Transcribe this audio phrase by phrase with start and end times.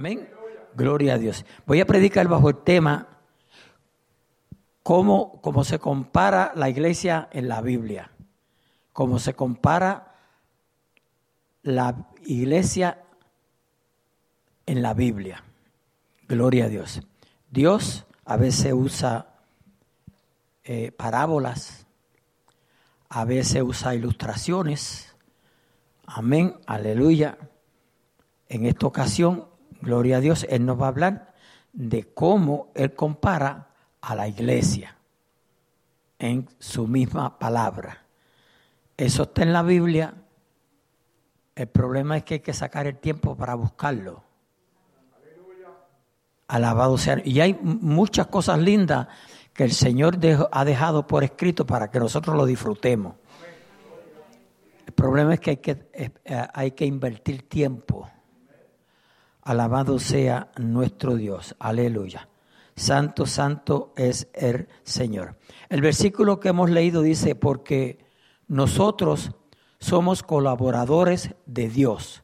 [0.00, 0.30] Amén.
[0.74, 1.44] Gloria a Dios.
[1.66, 3.06] Voy a predicar bajo el tema
[4.82, 8.10] cómo, cómo se compara la iglesia en la Biblia.
[8.94, 10.14] Cómo se compara
[11.62, 13.02] la iglesia
[14.64, 15.44] en la Biblia.
[16.26, 17.02] Gloria a Dios.
[17.50, 19.34] Dios a veces usa
[20.64, 21.86] eh, parábolas,
[23.10, 25.14] a veces usa ilustraciones.
[26.06, 27.36] Amén, aleluya.
[28.48, 29.49] En esta ocasión,
[29.80, 31.34] gloria a Dios, Él nos va a hablar
[31.72, 33.68] de cómo Él compara
[34.00, 34.96] a la iglesia
[36.18, 38.04] en su misma palabra.
[38.96, 40.14] Eso está en la Biblia.
[41.54, 44.22] El problema es que hay que sacar el tiempo para buscarlo.
[46.48, 47.20] Alabado sea.
[47.24, 49.08] Y hay muchas cosas lindas
[49.54, 50.18] que el Señor
[50.52, 53.14] ha dejado por escrito para que nosotros lo disfrutemos.
[54.86, 56.10] El problema es que hay que, eh,
[56.52, 58.10] hay que invertir tiempo.
[59.42, 61.56] Alabado sea nuestro Dios.
[61.58, 62.28] Aleluya.
[62.76, 65.36] Santo, santo es el Señor.
[65.68, 68.04] El versículo que hemos leído dice, porque
[68.48, 69.32] nosotros
[69.78, 72.22] somos colaboradores de Dios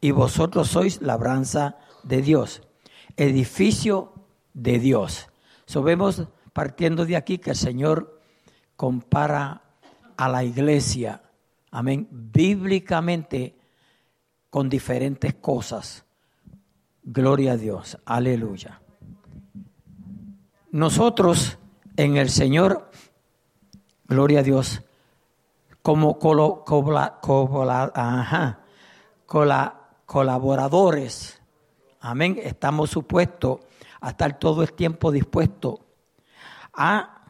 [0.00, 2.62] y vosotros sois labranza de Dios,
[3.16, 4.14] edificio
[4.54, 5.28] de Dios.
[5.66, 8.20] Sabemos partiendo de aquí que el Señor
[8.76, 9.62] compara
[10.16, 11.22] a la iglesia,
[11.70, 13.56] amén, bíblicamente
[14.50, 16.04] con diferentes cosas.
[17.10, 18.82] Gloria a Dios, aleluya.
[20.70, 21.56] Nosotros
[21.96, 22.90] en el Señor,
[24.06, 24.82] gloria a Dios,
[25.80, 26.18] como
[30.04, 31.40] colaboradores,
[31.98, 33.60] amén, estamos supuestos
[34.02, 35.80] a estar todo el tiempo dispuestos
[36.74, 37.24] a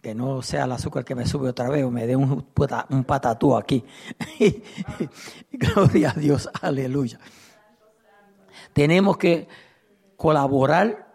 [0.00, 2.46] que no sea el azúcar que me sube otra vez o me dé un,
[2.88, 3.84] un patatú aquí.
[5.52, 7.20] Gloria a Dios, aleluya.
[8.76, 9.48] Tenemos que
[10.18, 11.06] colaborar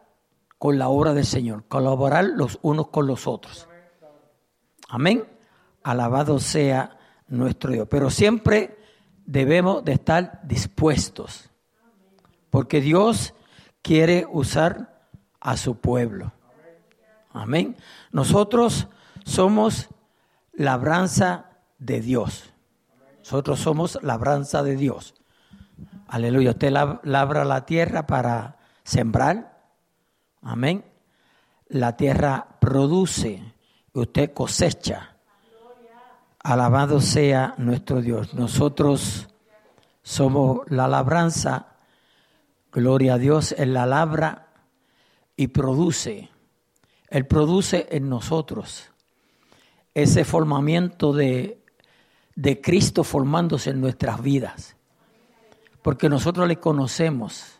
[0.57, 3.69] con la obra del Señor, colaborar los unos con los otros.
[4.89, 5.27] Amén.
[5.83, 7.87] Alabado sea nuestro Dios.
[7.87, 8.79] Pero siempre
[9.27, 11.51] debemos de estar dispuestos,
[12.49, 13.35] porque Dios
[13.83, 15.05] quiere usar
[15.39, 16.31] a su pueblo.
[17.31, 17.77] Amén.
[18.11, 18.87] Nosotros
[19.23, 19.87] somos
[20.51, 22.55] labranza de Dios.
[23.19, 25.13] Nosotros somos labranza de Dios.
[26.11, 26.49] Aleluya.
[26.49, 26.73] Usted
[27.03, 29.61] labra la tierra para sembrar.
[30.41, 30.83] Amén.
[31.69, 33.41] La tierra produce.
[33.93, 35.15] Usted cosecha.
[36.43, 38.33] Alabado sea nuestro Dios.
[38.33, 39.29] Nosotros
[40.03, 41.77] somos la labranza.
[42.73, 43.55] Gloria a Dios.
[43.57, 44.47] en la labra
[45.37, 46.29] y produce.
[47.07, 48.91] Él produce en nosotros
[49.93, 51.63] ese formamiento de,
[52.35, 54.75] de Cristo formándose en nuestras vidas.
[55.81, 57.59] Porque nosotros le conocemos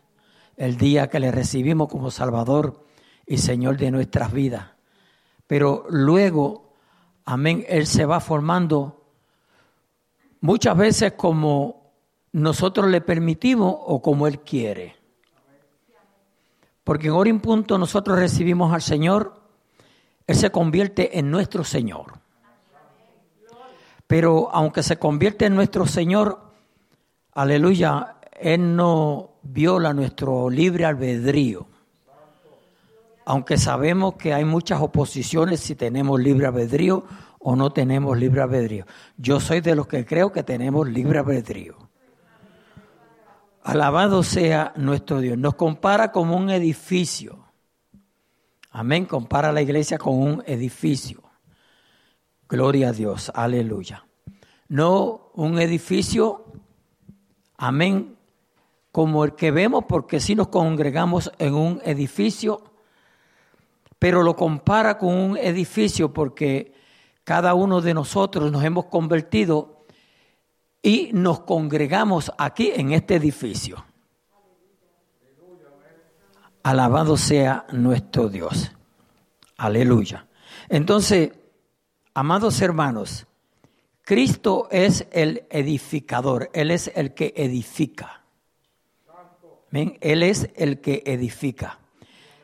[0.57, 2.85] el día que le recibimos como Salvador
[3.25, 4.71] y Señor de nuestras vidas.
[5.47, 6.73] Pero luego,
[7.25, 9.05] amén, Él se va formando
[10.39, 11.91] muchas veces como
[12.31, 14.95] nosotros le permitimos o como Él quiere.
[16.83, 19.41] Porque en hora punto nosotros recibimos al Señor
[20.31, 22.19] él se convierte en nuestro Señor.
[24.07, 26.50] Pero aunque se convierte en nuestro Señor,
[27.33, 31.67] aleluya, Él no viola nuestro libre albedrío.
[33.25, 37.05] Aunque sabemos que hay muchas oposiciones si tenemos libre albedrío
[37.39, 38.85] o no tenemos libre albedrío.
[39.17, 41.77] Yo soy de los que creo que tenemos libre albedrío.
[43.63, 45.37] Alabado sea nuestro Dios.
[45.37, 47.45] Nos compara como un edificio.
[48.71, 49.05] Amén.
[49.05, 51.21] Compara la iglesia con un edificio.
[52.49, 53.31] Gloria a Dios.
[53.35, 54.07] Aleluya.
[54.67, 56.50] No un edificio,
[57.61, 58.17] amén,
[58.91, 62.63] como el que vemos, porque si nos congregamos en un edificio,
[63.99, 66.73] pero lo compara con un edificio porque
[67.23, 69.85] cada uno de nosotros nos hemos convertido
[70.81, 73.85] y nos congregamos aquí en este edificio.
[76.63, 78.71] Alabado sea nuestro Dios.
[79.57, 80.25] Aleluya.
[80.67, 81.31] Entonces,
[82.15, 83.27] amados hermanos,
[84.11, 88.25] Cristo es el edificador, Él es el que edifica.
[89.71, 91.79] Él es el que edifica.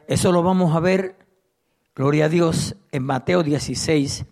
[0.08, 1.18] Eso lo vamos a ver,
[1.94, 4.24] gloria a Dios, en Mateo 16,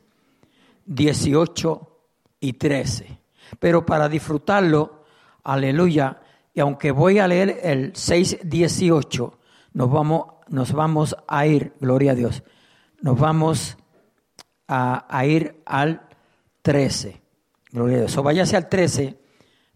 [0.85, 1.99] 18
[2.39, 3.19] y 13.
[3.59, 5.03] Pero para disfrutarlo,
[5.43, 6.21] aleluya,
[6.53, 9.39] y aunque voy a leer el 6, 18,
[9.73, 12.43] nos vamos, nos vamos a ir, gloria a Dios,
[13.01, 13.75] nos vamos
[14.69, 16.07] a, ir al
[16.61, 17.24] 13.
[17.75, 18.17] Gloria a Dios.
[18.17, 19.17] O váyase al 13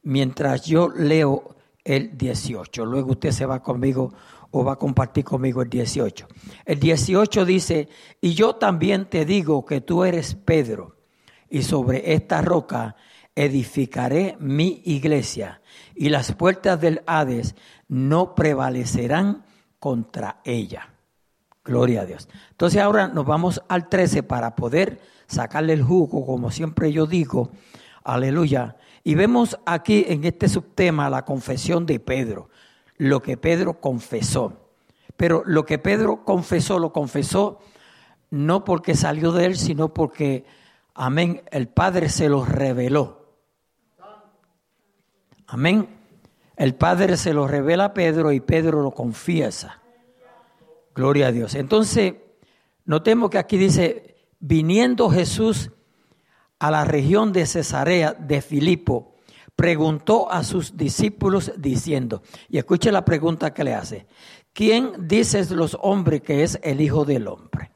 [0.04, 2.86] mientras yo leo el 18.
[2.86, 4.14] Luego usted se va conmigo
[4.52, 6.26] o va a compartir conmigo el 18.
[6.64, 7.90] El 18 dice,
[8.22, 10.96] y yo también te digo que tú eres Pedro,
[11.50, 12.96] y sobre esta roca
[13.36, 15.62] edificaré mi iglesia,
[15.94, 17.54] y las puertas del Hades
[17.90, 19.44] no prevalecerán
[19.78, 20.94] contra ella.
[21.66, 22.30] Gloria a Dios.
[22.52, 27.52] Entonces ahora nos vamos al 13 para poder sacarle el jugo, como siempre yo digo.
[28.04, 28.78] Aleluya.
[29.04, 32.50] Y vemos aquí en este subtema la confesión de Pedro,
[32.98, 34.72] lo que Pedro confesó.
[35.18, 37.60] Pero lo que Pedro confesó, lo confesó
[38.32, 40.46] no porque salió de él, sino porque,
[40.94, 43.36] amén, el Padre se lo reveló.
[45.48, 45.88] Amén.
[46.56, 49.82] El Padre se lo revela a Pedro y Pedro lo confiesa.
[50.94, 51.56] Gloria a Dios.
[51.56, 52.16] Entonces,
[52.86, 55.72] notemos que aquí dice, viniendo Jesús
[56.60, 59.16] a la región de Cesarea de Filipo,
[59.56, 64.08] preguntó a sus discípulos diciendo, y escuche la pregunta que le hace,
[64.54, 67.72] ¿quién dices los hombres que es el Hijo del Hombre?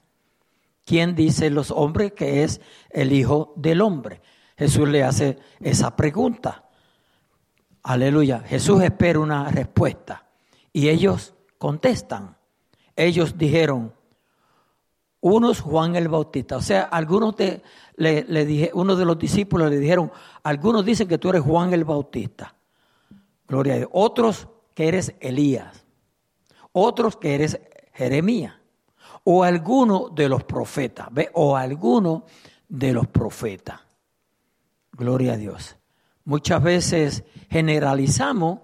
[0.86, 4.22] ¿Quién dice los hombres que es el Hijo del Hombre?
[4.58, 6.70] Jesús le hace esa pregunta.
[7.84, 8.40] Aleluya.
[8.40, 10.26] Jesús espera una respuesta
[10.72, 12.38] y ellos contestan.
[12.96, 13.94] Ellos dijeron,
[15.24, 16.58] unos Juan el Bautista.
[16.58, 17.62] O sea, algunos de,
[17.96, 20.12] le, dije, uno de los discípulos le dijeron,
[20.44, 22.56] algunos dicen que tú eres Juan el Bautista.
[23.48, 23.90] Gloria a Dios.
[23.92, 25.86] Otros que eres Elías.
[26.72, 27.60] Otros que eres
[27.94, 28.56] Jeremías.
[29.24, 31.08] O alguno de los profetas.
[31.12, 31.30] ¿ve?
[31.34, 32.26] O alguno
[32.68, 33.80] de los profetas.
[34.92, 35.76] Gloria a Dios.
[36.26, 38.60] Muchas veces generalizamos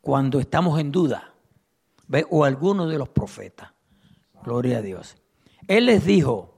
[0.00, 1.32] cuando estamos en duda,
[2.08, 2.26] ¿ve?
[2.28, 3.70] o alguno de los profetas.
[4.42, 5.16] Gloria a Dios.
[5.68, 6.53] Él les dijo,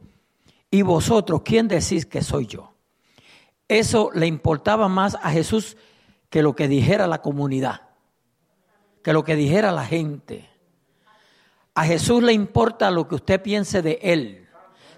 [0.79, 2.73] ¿y vosotros quién decís que soy yo?
[3.69, 5.77] Eso le importaba más a Jesús
[6.31, 7.83] que lo que dijera la comunidad,
[9.03, 10.49] que lo que dijera la gente.
[11.75, 14.49] A Jesús le importa lo que usted piense de Él,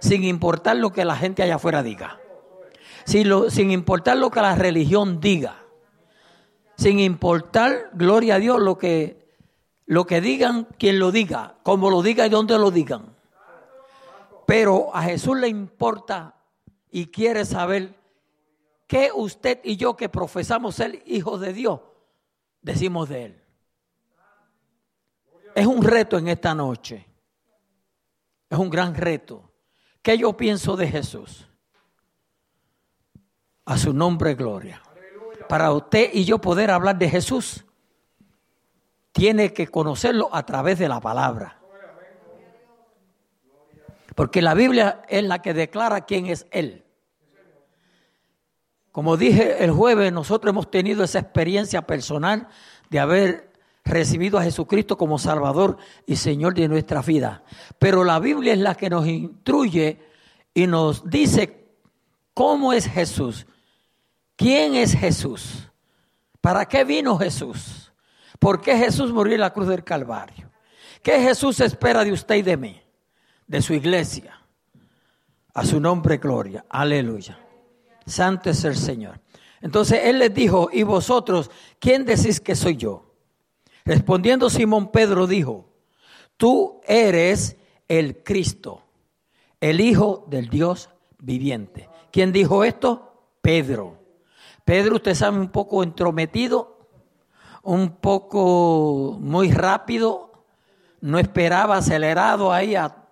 [0.01, 2.21] sin importar lo que la gente allá afuera diga
[3.09, 5.65] sin, importar lo que la religión diga,
[6.77, 9.33] sin importar, gloria a Dios, lo que,
[9.87, 13.17] lo que digan, quien lo diga, cómo lo diga y dónde lo digan.
[14.49, 16.35] Pero a Jesús le importa
[16.91, 17.95] y quiere saber
[18.87, 21.81] qué usted y yo que profesamos ser hijos de Dios
[22.63, 23.43] decimos de Él.
[25.55, 27.07] Es un reto en esta noche.
[28.49, 29.53] Es un gran reto.
[30.01, 31.47] ¿Qué yo pienso de Jesús?
[33.67, 34.81] A su nombre, gloria.
[35.47, 37.67] Para usted y yo poder hablar de Jesús,
[39.13, 41.58] tiene que conocerlo a través de la palabra.
[44.19, 46.85] Porque la Biblia es la que declara quién es Él.
[48.91, 52.49] Como dije el jueves, nosotros hemos tenido esa experiencia personal
[52.91, 53.53] de haber
[53.85, 57.45] recibido a Jesucristo como Salvador y Señor de nuestra vida.
[57.79, 60.01] Pero la Biblia es la que nos instruye
[60.53, 61.69] y nos dice
[62.35, 63.47] cómo es Jesús.
[64.35, 65.71] ¿Quién es Jesús?
[66.41, 67.93] ¿Para qué vino Jesús?
[68.41, 70.51] ¿Por qué Jesús murió en la cruz del Calvario?
[71.05, 72.83] ¿Qué Jesús espera de usted y de mí?
[73.49, 74.41] De su iglesia.
[75.55, 76.65] A su nombre, gloria.
[76.69, 77.37] Aleluya.
[78.07, 79.21] Santo es el Señor.
[79.61, 81.51] Entonces él les dijo, ¿y vosotros
[81.81, 83.15] quién decís que soy yo?
[83.85, 85.69] Respondiendo Simón Pedro dijo,
[86.37, 87.57] tú eres
[87.89, 88.83] el Cristo,
[89.61, 91.89] el Hijo del Dios viviente.
[92.13, 93.27] ¿Quién dijo esto?
[93.41, 93.99] Pedro.
[94.65, 96.87] Pedro, usted sabe, un poco entrometido,
[97.63, 100.45] un poco muy rápido,
[101.01, 103.08] no esperaba acelerado ahí a...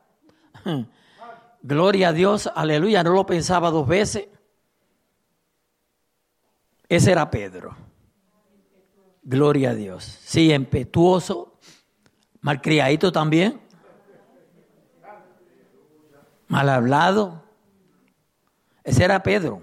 [1.62, 4.28] Gloria a Dios, aleluya, no lo pensaba dos veces.
[6.88, 7.76] Ese era Pedro.
[9.23, 10.04] Gloria a Dios.
[10.04, 11.58] Sí, impetuoso,
[12.40, 13.61] malcriadito también,
[16.46, 17.42] mal hablado.
[18.85, 19.62] Ese era Pedro.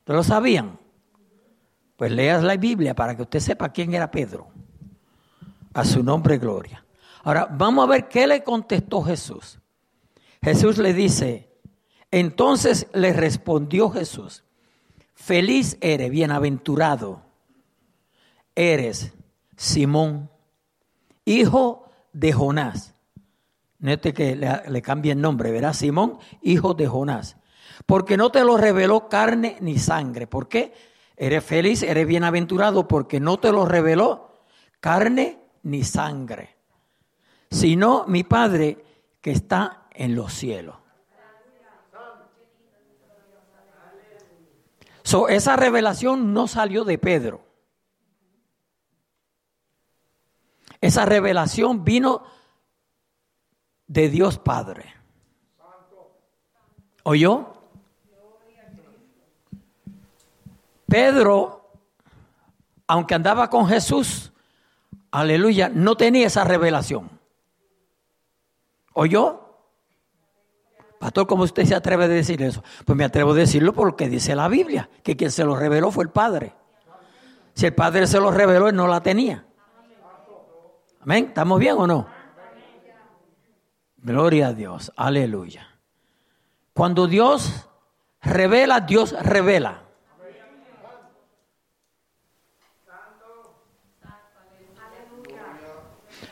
[0.00, 0.78] ¿Ustedes lo sabían?
[1.96, 4.48] Pues leas la Biblia para que usted sepa quién era Pedro.
[5.72, 6.84] A su nombre, gloria.
[7.22, 9.59] Ahora, vamos a ver qué le contestó Jesús.
[10.42, 11.50] Jesús le dice,
[12.10, 14.44] entonces le respondió Jesús,
[15.14, 17.22] feliz eres, bienaventurado
[18.54, 19.12] eres,
[19.56, 20.30] Simón,
[21.24, 22.94] hijo de Jonás.
[23.78, 27.36] Nete que le, le cambie el nombre, verá Simón, hijo de Jonás.
[27.86, 30.26] Porque no te lo reveló carne ni sangre.
[30.26, 30.72] ¿Por qué?
[31.16, 34.44] Eres feliz, eres bienaventurado porque no te lo reveló
[34.80, 36.56] carne ni sangre,
[37.50, 38.82] sino mi Padre
[39.20, 40.76] que está en los cielos.
[45.02, 47.42] So, esa revelación no salió de Pedro.
[50.80, 52.22] Esa revelación vino
[53.86, 54.94] de Dios Padre.
[57.02, 57.54] ¿Oyó?
[60.86, 61.72] Pedro,
[62.86, 64.32] aunque andaba con Jesús,
[65.10, 67.10] aleluya, no tenía esa revelación.
[68.92, 69.49] ¿Oyó?
[71.00, 72.62] Pastor, ¿cómo usted se atreve a decir eso?
[72.84, 76.04] Pues me atrevo a decirlo porque dice la Biblia, que quien se lo reveló fue
[76.04, 76.52] el Padre.
[77.54, 79.46] Si el Padre se lo reveló, él no la tenía.
[81.00, 81.24] Amén.
[81.28, 82.06] ¿Estamos bien o no?
[83.96, 84.92] Gloria a Dios.
[84.94, 85.66] Aleluya.
[86.74, 87.66] Cuando Dios
[88.20, 89.84] revela, Dios revela.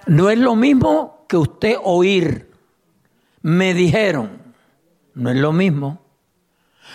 [0.04, 2.52] No es lo mismo que usted oír.
[3.40, 4.47] Me dijeron.
[5.18, 5.98] No es lo mismo.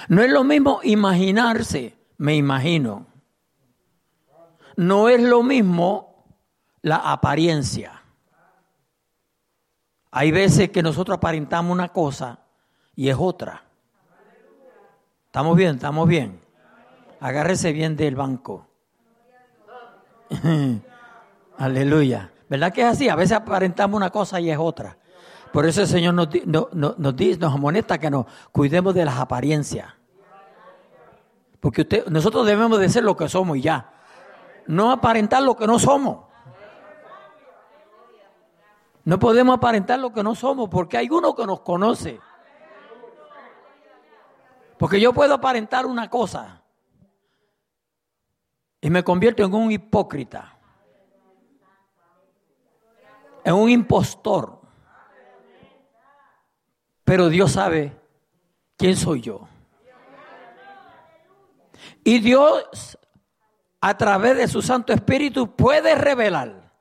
[0.07, 1.97] No es lo mismo imaginarse.
[2.17, 3.05] Me imagino.
[4.77, 6.25] No es lo mismo
[6.81, 8.01] la apariencia.
[10.11, 12.39] Hay veces que nosotros aparentamos una cosa
[12.95, 13.61] y es otra.
[15.25, 15.75] ¿Estamos bien?
[15.75, 16.39] ¿Estamos bien?
[17.19, 18.67] Agárrese bien del banco.
[21.57, 22.31] Aleluya.
[22.47, 23.09] ¿Verdad que es así?
[23.09, 24.97] A veces aparentamos una cosa y es otra.
[25.53, 26.27] Por eso el Señor nos,
[26.73, 29.93] nos, dice, nos amonesta que nos cuidemos de las apariencias.
[31.59, 33.93] Porque usted, nosotros debemos de ser lo que somos y ya.
[34.67, 36.25] No aparentar lo que no somos.
[39.05, 42.19] No podemos aparentar lo que no somos porque hay uno que nos conoce.
[44.77, 46.63] Porque yo puedo aparentar una cosa
[48.81, 50.53] y me convierto en un hipócrita
[53.43, 54.62] en un impostor.
[57.03, 57.95] Pero Dios sabe
[58.77, 59.47] quién soy yo.
[62.03, 62.97] Y Dios,
[63.81, 66.71] a través de su Santo Espíritu, puede revelar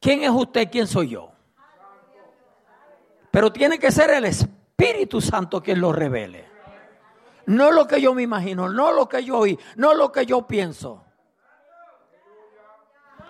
[0.00, 1.32] quién es usted, quién soy yo.
[3.30, 6.50] Pero tiene que ser el Espíritu Santo quien lo revele.
[7.46, 10.46] No lo que yo me imagino, no lo que yo oí, no lo que yo
[10.46, 11.04] pienso,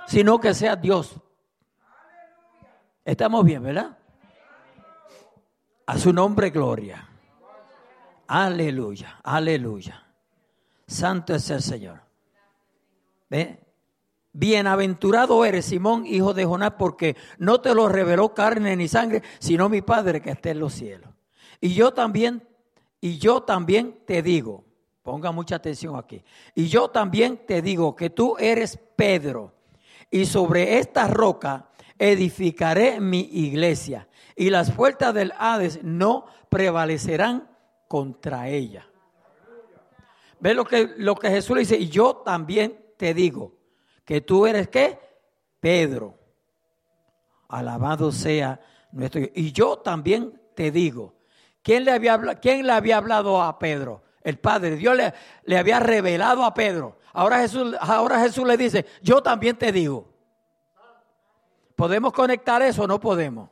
[0.06, 1.22] sino que sea Dios
[3.04, 3.98] Estamos bien, ¿verdad?
[5.86, 7.08] A su nombre, gloria.
[8.28, 10.06] Aleluya, aleluya.
[10.86, 12.00] Santo es el Señor.
[13.28, 13.58] ¿Ve?
[14.32, 19.68] Bienaventurado eres, Simón, hijo de Jonás, porque no te lo reveló carne ni sangre, sino
[19.68, 21.10] mi Padre que está en los cielos.
[21.60, 22.42] Y yo también,
[23.00, 24.64] y yo también te digo,
[25.02, 26.24] ponga mucha atención aquí,
[26.54, 29.52] y yo también te digo que tú eres Pedro,
[30.10, 31.68] y sobre esta roca
[32.02, 37.48] edificaré mi iglesia y las puertas del Hades no prevalecerán
[37.86, 38.88] contra ella.
[40.40, 41.76] ¿Ve lo que, lo que Jesús le dice?
[41.76, 43.54] Y yo también te digo
[44.04, 44.98] que tú eres qué?
[45.60, 46.18] Pedro.
[47.48, 49.30] Alabado sea nuestro Dios.
[49.36, 51.14] Y yo también te digo.
[51.62, 54.02] ¿Quién le había, quién le había hablado a Pedro?
[54.22, 54.74] El Padre.
[54.74, 56.98] Dios le, le había revelado a Pedro.
[57.12, 60.11] Ahora Jesús, ahora Jesús le dice, yo también te digo.
[61.76, 63.50] ¿Podemos conectar eso o no podemos?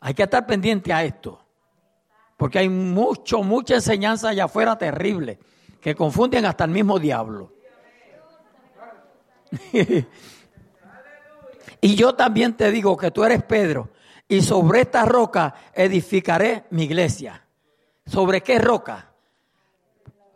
[0.00, 1.40] Hay que estar pendiente a esto.
[2.36, 5.38] Porque hay mucho, mucha enseñanza allá afuera terrible
[5.80, 7.52] que confunden hasta el mismo diablo.
[11.80, 13.90] y yo también te digo que tú eres Pedro
[14.26, 17.44] y sobre esta roca edificaré mi iglesia.
[18.06, 19.12] ¿Sobre qué roca?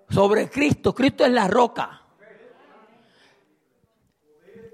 [0.09, 0.95] Sobre Cristo.
[0.95, 2.03] Cristo es la roca.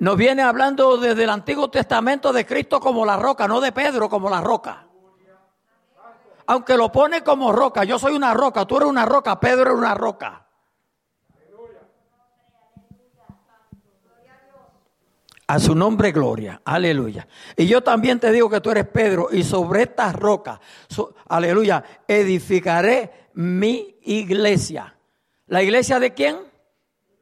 [0.05, 4.11] Nos viene hablando desde el Antiguo Testamento de Cristo como la roca, no de Pedro
[4.11, 4.87] como la roca.
[6.45, 9.79] Aunque lo pone como roca, yo soy una roca, tú eres una roca, Pedro es
[9.79, 10.47] una roca.
[15.47, 17.27] A su nombre gloria, aleluya.
[17.57, 20.61] Y yo también te digo que tú eres Pedro y sobre esta roca,
[21.31, 24.99] aleluya, edificaré mi iglesia.
[25.47, 26.37] ¿La iglesia de quién?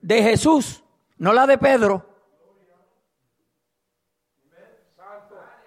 [0.01, 0.83] De Jesús,
[1.19, 2.12] no la de Pedro.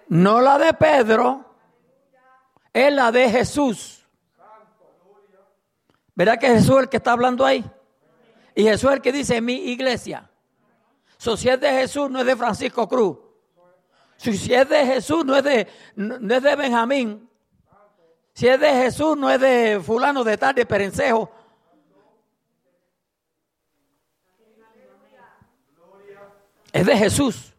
[0.08, 1.44] No la de Pedro,
[2.72, 4.06] es la de Jesús.
[6.14, 7.64] ¿Verdad que Jesús es el que está hablando ahí?
[8.54, 10.30] Y Jesús es el que dice mi iglesia.
[11.18, 13.18] si es de Jesús, no es de Francisco Cruz.
[14.16, 17.28] Si es de Jesús, no es de, no es de Benjamín.
[18.32, 21.30] Si es de Jesús, no es de fulano de tal, de Perencejo.
[26.72, 27.55] Es de Jesús.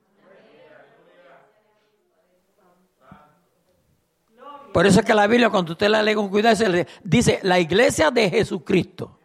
[4.77, 6.63] Por eso es que la Biblia, cuando usted la lee con cuidado,
[7.03, 9.17] dice la iglesia de Jesucristo.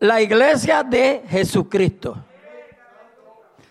[0.00, 2.22] La iglesia de Jesucristo.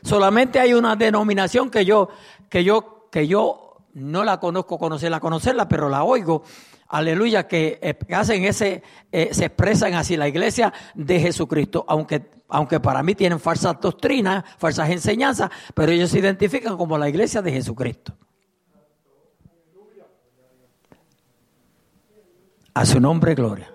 [0.02, 2.10] Solamente hay una denominación que yo,
[2.50, 6.42] que yo, que yo no la conozco, conocerla, conocerla, pero la oigo.
[6.88, 8.82] Aleluya, que eh, hacen ese,
[9.12, 14.44] eh, se expresan así, la iglesia de Jesucristo, aunque, aunque para mí tienen falsas doctrinas,
[14.58, 18.18] falsas enseñanzas, pero ellos se identifican como la iglesia de Jesucristo.
[22.76, 23.74] A su nombre, gloria.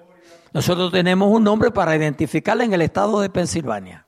[0.53, 4.07] Nosotros tenemos un nombre para identificarla en el estado de Pensilvania.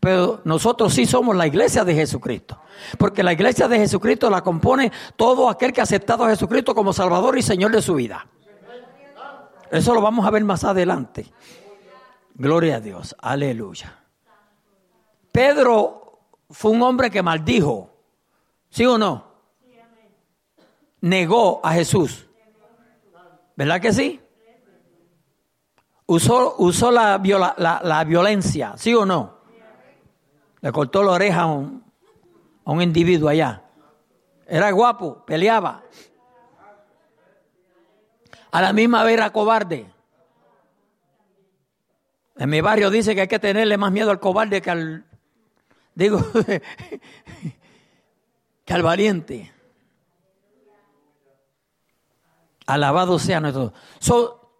[0.00, 2.60] Pero nosotros sí somos la iglesia de Jesucristo.
[2.98, 6.92] Porque la iglesia de Jesucristo la compone todo aquel que ha aceptado a Jesucristo como
[6.92, 8.26] Salvador y Señor de su vida.
[9.70, 11.26] Eso lo vamos a ver más adelante.
[12.34, 13.14] Gloria a Dios.
[13.20, 13.98] Aleluya.
[15.30, 16.18] Pedro
[16.50, 17.94] fue un hombre que maldijo.
[18.68, 19.28] ¿Sí o no?
[21.00, 22.27] Negó a Jesús.
[23.58, 24.20] ¿Verdad que sí?
[26.06, 27.20] Usó, usó la,
[27.58, 29.40] la violencia, ¿sí o no?
[30.60, 31.84] Le cortó la oreja a un,
[32.64, 33.64] a un individuo allá.
[34.46, 35.82] Era guapo, peleaba.
[38.52, 39.92] A la misma vez era cobarde.
[42.36, 45.04] En mi barrio dice que hay que tenerle más miedo al cobarde que al,
[45.96, 46.24] digo,
[48.64, 49.52] que al valiente.
[52.68, 53.72] Alabado sea nuestro.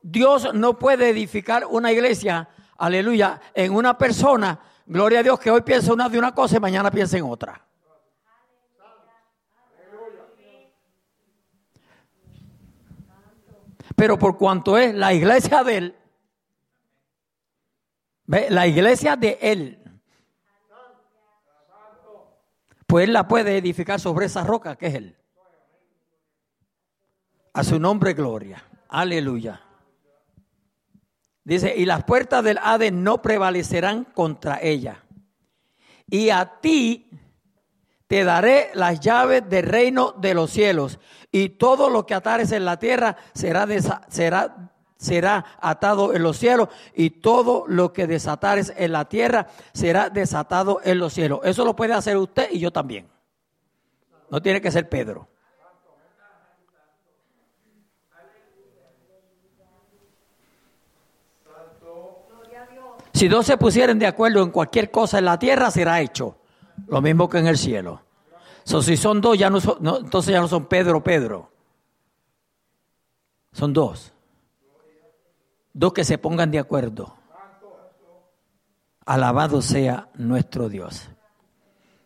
[0.02, 2.48] Dios no puede edificar una iglesia,
[2.78, 4.60] aleluya, en una persona
[4.90, 7.60] Gloria a Dios que hoy piensa una de una cosa y mañana piensa en otra.
[13.94, 15.96] Pero por cuanto es la iglesia de Él,
[18.48, 20.00] la iglesia de Él,
[22.86, 25.17] pues Él la puede edificar sobre esa roca que es Él.
[27.58, 28.62] A su nombre, gloria.
[28.88, 29.60] Aleluya.
[31.42, 35.02] Dice, y las puertas del Hades no prevalecerán contra ella.
[36.06, 37.10] Y a ti
[38.06, 41.00] te daré las llaves del reino de los cielos.
[41.32, 43.66] Y todo lo que atares en la tierra será,
[44.06, 46.68] será, será atado en los cielos.
[46.94, 51.40] Y todo lo que desatares en la tierra será desatado en los cielos.
[51.42, 53.08] Eso lo puede hacer usted y yo también.
[54.30, 55.28] No tiene que ser Pedro.
[63.18, 66.38] Si dos se pusieran de acuerdo en cualquier cosa en la tierra, será hecho.
[66.86, 68.00] Lo mismo que en el cielo.
[68.62, 69.58] si son dos, ya no,
[69.98, 71.50] entonces ya no son Pedro, Pedro.
[73.50, 74.12] Son dos.
[75.72, 77.16] Dos que se pongan de acuerdo.
[79.04, 81.10] Alabado sea nuestro Dios.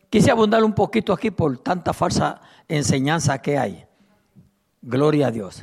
[0.08, 3.84] Quise abundar un poquito aquí por tanta falsa enseñanza que hay.
[4.80, 5.62] Gloria a Dios.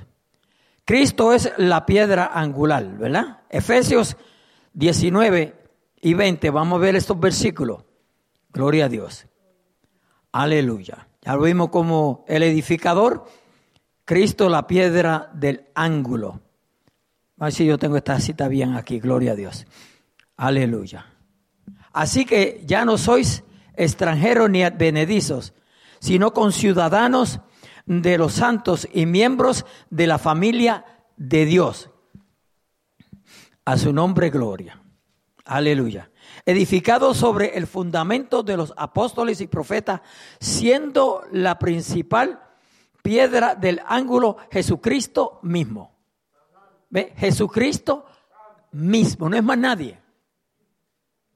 [0.85, 3.39] Cristo es la piedra angular, ¿verdad?
[3.49, 4.15] Efesios
[4.73, 5.55] 19
[6.01, 7.83] y 20, vamos a ver estos versículos.
[8.51, 9.25] Gloria a Dios.
[10.31, 11.07] Aleluya.
[11.21, 13.25] Ya lo vimos como el edificador,
[14.05, 16.41] Cristo la piedra del ángulo.
[17.39, 19.65] A si yo tengo esta cita bien aquí, gloria a Dios.
[20.37, 21.05] Aleluya.
[21.91, 23.43] Así que ya no sois
[23.75, 25.53] extranjeros ni advenedizos,
[25.99, 27.39] sino conciudadanos
[27.85, 30.85] de los santos y miembros de la familia
[31.17, 31.89] de Dios
[33.69, 34.81] a su nombre gloria.
[35.45, 36.09] Aleluya.
[36.43, 40.01] Edificado sobre el fundamento de los apóstoles y profetas,
[40.39, 42.41] siendo la principal
[43.03, 45.95] piedra del ángulo Jesucristo mismo.
[46.89, 47.13] ¿Ve?
[47.15, 48.07] Jesucristo
[48.71, 49.99] mismo, no es más nadie.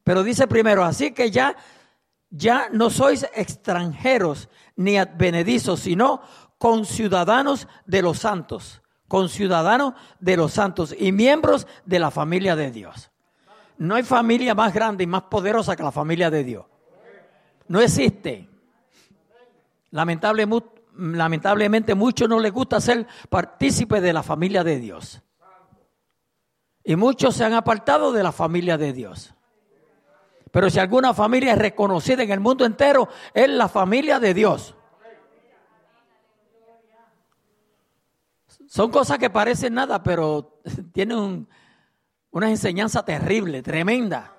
[0.03, 1.55] Pero dice primero, así que ya,
[2.31, 6.23] ya no sois extranjeros ni advenedizos, sino
[6.57, 13.11] conciudadanos de los santos conciudadanos de los santos y miembros de la familia de Dios.
[13.77, 16.65] No hay familia más grande y más poderosa que la familia de Dios.
[17.67, 18.49] No existe.
[19.91, 20.47] Lamentable,
[20.97, 25.21] lamentablemente muchos no les gusta ser partícipe de la familia de Dios.
[26.83, 29.33] Y muchos se han apartado de la familia de Dios.
[30.51, 34.75] Pero si alguna familia es reconocida en el mundo entero, es la familia de Dios.
[38.73, 40.59] Son cosas que parecen nada, pero
[40.93, 41.47] tienen
[42.31, 44.33] una enseñanza terrible, tremenda.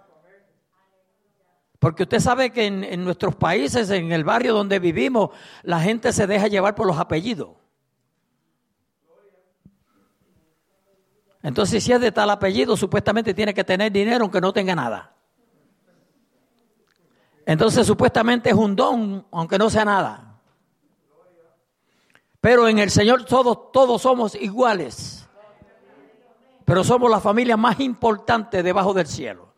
[1.79, 5.31] Porque usted sabe que en, en, nuestros países, en el barrio donde vivimos,
[5.63, 7.51] la gente se deja llevar por los apellidos.
[11.41, 15.15] Entonces, si es de tal apellido, supuestamente tiene que tener dinero aunque no tenga nada.
[17.47, 20.34] Entonces, supuestamente es un don aunque no sea nada.
[22.45, 25.27] Pero en el Señor todos, todos somos iguales.
[26.67, 29.49] Pero somos la familia más importante debajo del cielo.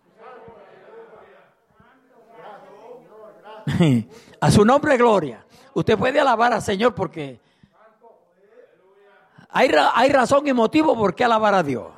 [4.40, 5.44] A su nombre, gloria.
[5.74, 7.40] Usted puede alabar al Señor porque
[9.48, 11.88] hay, hay razón y motivo por qué alabar a Dios.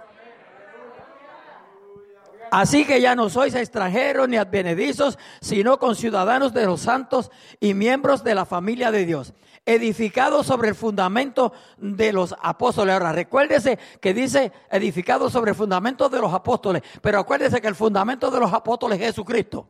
[2.50, 7.30] Así que ya no sois extranjeros ni advenedizos, sino conciudadanos de los santos
[7.60, 9.34] y miembros de la familia de Dios,
[9.66, 12.94] edificados sobre el fundamento de los apóstoles.
[12.94, 17.74] Ahora, recuérdese que dice edificados sobre el fundamento de los apóstoles, pero acuérdese que el
[17.74, 19.68] fundamento de los apóstoles es Jesucristo.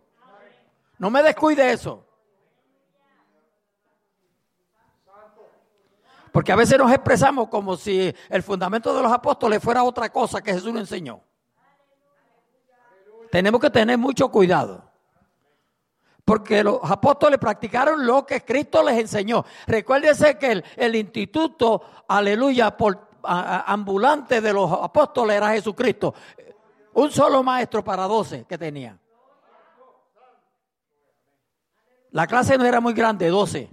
[0.98, 2.04] No me descuide eso.
[6.32, 10.42] Porque a veces nos expresamos como si el fundamento de los apóstoles fuera otra cosa
[10.42, 11.27] que Jesús nos enseñó.
[13.30, 14.84] Tenemos que tener mucho cuidado.
[16.24, 19.44] Porque los apóstoles practicaron lo que Cristo les enseñó.
[19.66, 26.14] Recuérdese que el, instituto, aleluya, por, ambulante de los apóstoles era Jesucristo.
[26.94, 28.98] Un solo maestro para doce que tenía.
[32.10, 33.70] La clase no era muy grande, doce.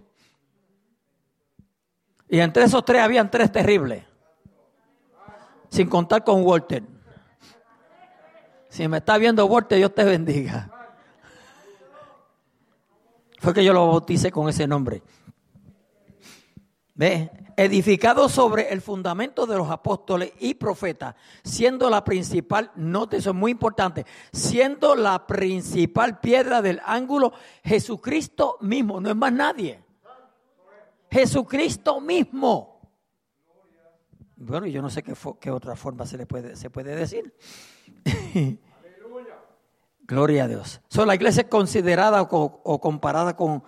[2.29, 4.03] Y entre esos tres habían tres terribles.
[5.69, 6.94] Sin contar con Walter.
[8.75, 10.69] Si me está viendo Walter, Dios te bendiga.
[13.39, 15.01] Fue que yo lo bauticé con ese nombre.
[16.93, 17.31] ¿Ve?
[17.55, 23.35] Edificado sobre el fundamento de los apóstoles y profetas, siendo la principal, note eso es
[23.37, 27.31] muy importante, siendo la principal piedra del ángulo
[27.63, 29.81] Jesucristo mismo, no es más nadie.
[31.09, 32.81] Jesucristo mismo.
[34.35, 37.33] Bueno, yo no sé qué, qué otra forma se le puede, se puede decir.
[40.07, 40.81] Gloria a Dios.
[40.87, 43.63] So, la iglesia es considerada o, comparada con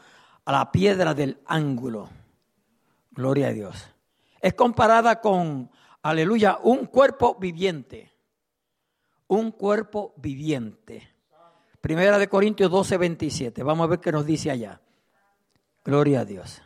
[0.45, 2.09] la piedra del ángulo.
[3.11, 3.87] Gloria a Dios.
[4.39, 5.71] Es comparada con,
[6.03, 8.13] aleluya, un cuerpo viviente.
[9.27, 11.09] Un cuerpo viviente.
[11.81, 13.63] Primera de Corintios 12, 27.
[13.63, 14.79] Vamos a ver qué nos dice allá.
[15.83, 16.61] Gloria a Dios.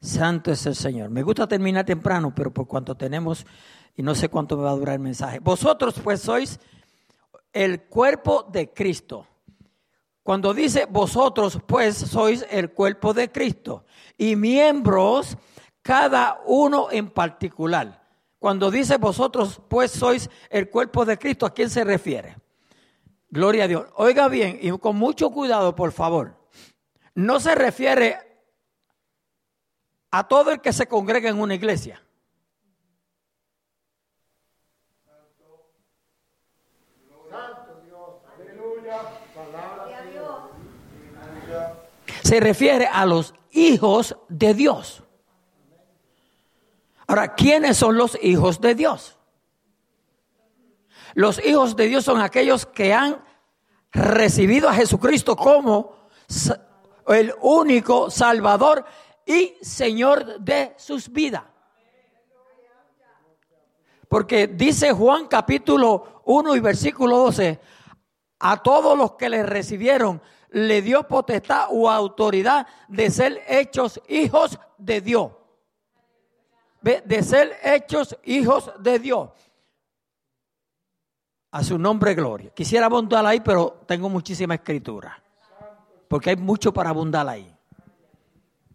[0.00, 1.10] Santo es el Señor.
[1.10, 3.44] Me gusta terminar temprano, pero por cuanto tenemos,
[3.96, 5.40] y no sé cuánto me va a durar el mensaje.
[5.40, 6.60] Vosotros pues sois
[7.52, 9.26] el cuerpo de Cristo.
[10.22, 13.84] Cuando dice vosotros pues sois el cuerpo de Cristo
[14.16, 15.36] y miembros
[15.82, 18.02] cada uno en particular.
[18.38, 22.36] Cuando dice vosotros pues sois el cuerpo de Cristo, ¿a quién se refiere?
[23.30, 23.86] Gloria a Dios.
[23.94, 26.36] Oiga bien y con mucho cuidado, por favor.
[27.14, 28.18] No se refiere
[30.10, 32.02] a todo el que se congrega en una iglesia.
[42.30, 45.02] Se refiere a los hijos de Dios.
[47.08, 49.18] Ahora, ¿quiénes son los hijos de Dios?
[51.14, 53.20] Los hijos de Dios son aquellos que han
[53.90, 56.06] recibido a Jesucristo como
[57.08, 58.84] el único Salvador
[59.26, 61.42] y Señor de sus vidas.
[64.08, 67.58] Porque dice Juan capítulo 1 y versículo 12,
[68.38, 74.58] a todos los que le recibieron le dio potestad o autoridad de ser hechos hijos
[74.78, 75.32] de Dios.
[76.82, 79.30] De ser hechos hijos de Dios.
[81.52, 82.50] A su nombre gloria.
[82.50, 85.22] Quisiera abundar ahí, pero tengo muchísima escritura.
[86.08, 87.54] Porque hay mucho para abundar ahí.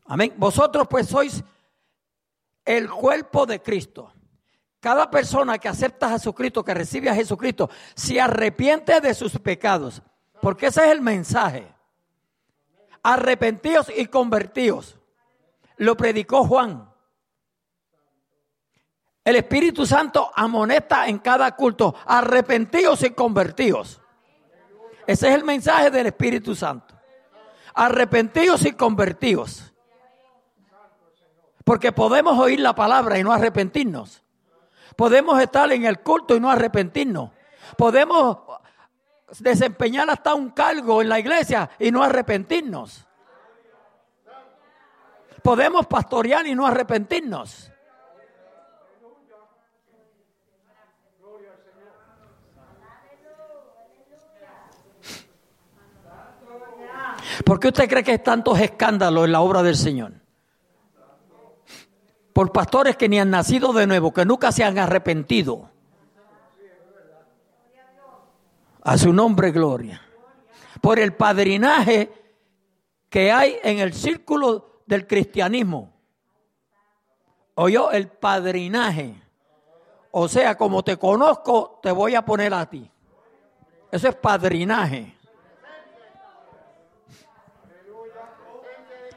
[0.05, 0.33] Amén.
[0.37, 1.43] Vosotros pues sois
[2.63, 4.11] el cuerpo de Cristo.
[4.79, 10.01] Cada persona que acepta a Jesucristo, que recibe a Jesucristo, se arrepiente de sus pecados.
[10.45, 11.67] Porque ese es el mensaje.
[13.01, 14.95] Arrepentíos y convertíos.
[15.77, 16.87] Lo predicó Juan.
[19.23, 21.95] El Espíritu Santo amonesta en cada culto.
[22.05, 23.99] Arrepentíos y convertíos.
[25.07, 26.93] Ese es el mensaje del Espíritu Santo.
[27.73, 29.73] Arrepentíos y convertíos.
[31.63, 34.23] Porque podemos oír la palabra y no arrepentirnos.
[34.95, 37.31] Podemos estar en el culto y no arrepentirnos.
[37.75, 38.37] Podemos
[39.39, 43.05] desempeñar hasta un cargo en la iglesia y no arrepentirnos.
[45.41, 47.71] Podemos pastorear y no arrepentirnos.
[57.45, 60.25] ¿Por qué usted cree que hay tantos escándalos en la obra del Señor?
[62.35, 65.69] por pastores que ni han nacido de nuevo, que nunca se han arrepentido.
[68.85, 69.99] A su nombre, gloria.
[70.79, 72.11] Por el padrinaje
[73.09, 75.91] que hay en el círculo del cristianismo.
[77.55, 79.15] Oyó el padrinaje.
[80.11, 82.89] O sea, como te conozco, te voy a poner a ti.
[83.91, 85.17] Eso es padrinaje.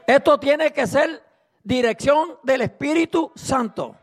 [0.07, 1.23] Esto tiene que ser
[1.63, 3.95] dirección del Espíritu Santo.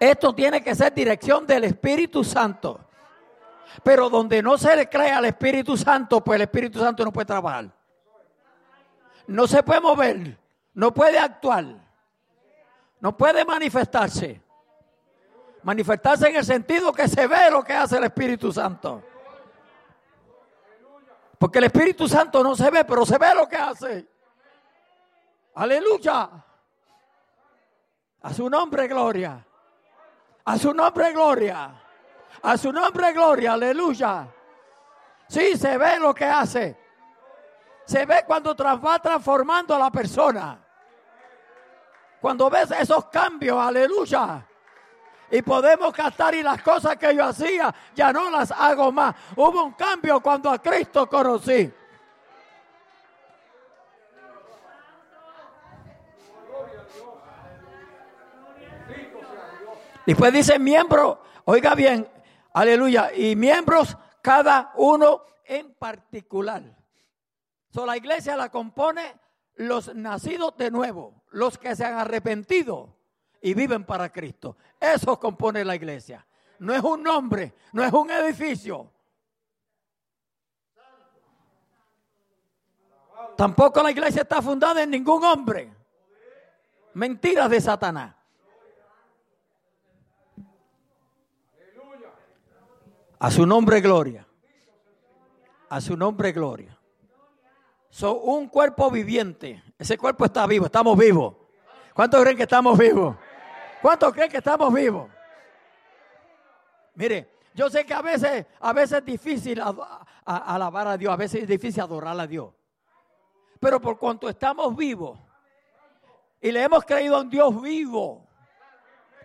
[0.00, 2.83] Esto tiene que ser dirección del Espíritu Santo.
[3.82, 7.26] Pero donde no se le cree al Espíritu Santo, pues el Espíritu Santo no puede
[7.26, 7.70] trabajar.
[9.26, 10.38] No se puede mover,
[10.74, 11.64] no puede actuar,
[13.00, 14.42] no puede manifestarse.
[15.62, 19.02] Manifestarse en el sentido que se ve lo que hace el Espíritu Santo.
[21.38, 24.06] Porque el Espíritu Santo no se ve, pero se ve lo que hace.
[25.54, 26.30] Aleluya.
[28.22, 29.44] A su nombre, gloria.
[30.44, 31.83] A su nombre, gloria.
[32.42, 33.54] A su nombre, gloria.
[33.54, 34.28] Aleluya.
[35.28, 36.76] Sí, se ve lo que hace.
[37.84, 40.58] Se ve cuando va transformando a la persona.
[42.20, 44.46] Cuando ves esos cambios, aleluya.
[45.30, 49.14] Y podemos gastar y las cosas que yo hacía ya no las hago más.
[49.36, 51.72] Hubo un cambio cuando a Cristo conocí.
[60.06, 62.06] Después dice miembro, oiga bien,
[62.54, 66.62] aleluya, y miembros cada uno en particular.
[67.70, 69.20] So, la iglesia la compone
[69.56, 72.96] los nacidos de nuevo, los que se han arrepentido
[73.42, 74.56] y viven para Cristo.
[74.80, 76.26] Eso compone la iglesia.
[76.60, 78.90] No es un nombre, no es un edificio.
[83.36, 85.72] Tampoco la iglesia está fundada en ningún hombre.
[86.94, 88.14] Mentiras de Satanás.
[93.24, 94.28] A su nombre gloria.
[95.70, 96.78] A su nombre gloria.
[97.88, 99.64] Son un cuerpo viviente.
[99.78, 101.34] Ese cuerpo está vivo, estamos vivos.
[101.94, 103.16] ¿Cuántos creen que estamos vivos?
[103.80, 105.08] ¿Cuántos creen que estamos vivos?
[106.96, 109.58] Mire, yo sé que a veces, a veces es difícil
[110.26, 112.52] alabar a Dios, a veces es difícil adorar a Dios.
[113.58, 115.18] Pero por cuanto estamos vivos
[116.42, 118.28] y le hemos creído a un Dios vivo,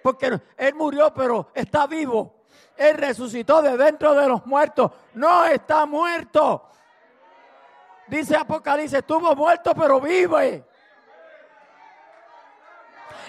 [0.02, 2.39] porque Él murió, pero está vivo.
[2.80, 4.90] Él resucitó de dentro de los muertos.
[5.14, 6.70] No está muerto.
[8.08, 10.64] Dice Apocalipsis, estuvo muerto pero vive.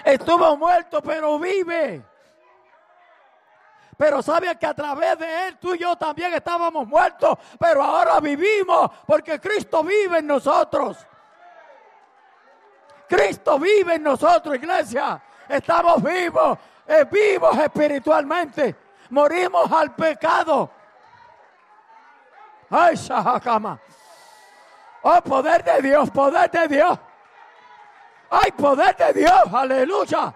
[0.05, 2.01] Estuvo muerto pero vive.
[3.97, 8.21] Pero sabe que a través de Él tú y yo también estábamos muertos, pero ahora
[8.21, 11.05] vivimos porque Cristo vive en nosotros.
[13.09, 15.21] Cristo vive en nosotros, iglesia.
[15.49, 20.71] Estamos vivos, eh, vivos espiritualmente morimos al pecado.
[22.69, 23.79] Ay, Shahakama.
[25.03, 26.99] Oh, poder de Dios, poder de Dios.
[28.29, 30.33] Ay, poder de Dios, aleluya.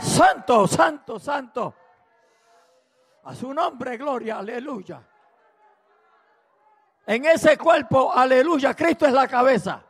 [0.00, 1.74] Santo, santo, santo.
[3.24, 5.02] A su nombre, gloria, aleluya.
[7.06, 9.82] En ese cuerpo, aleluya, Cristo es la cabeza.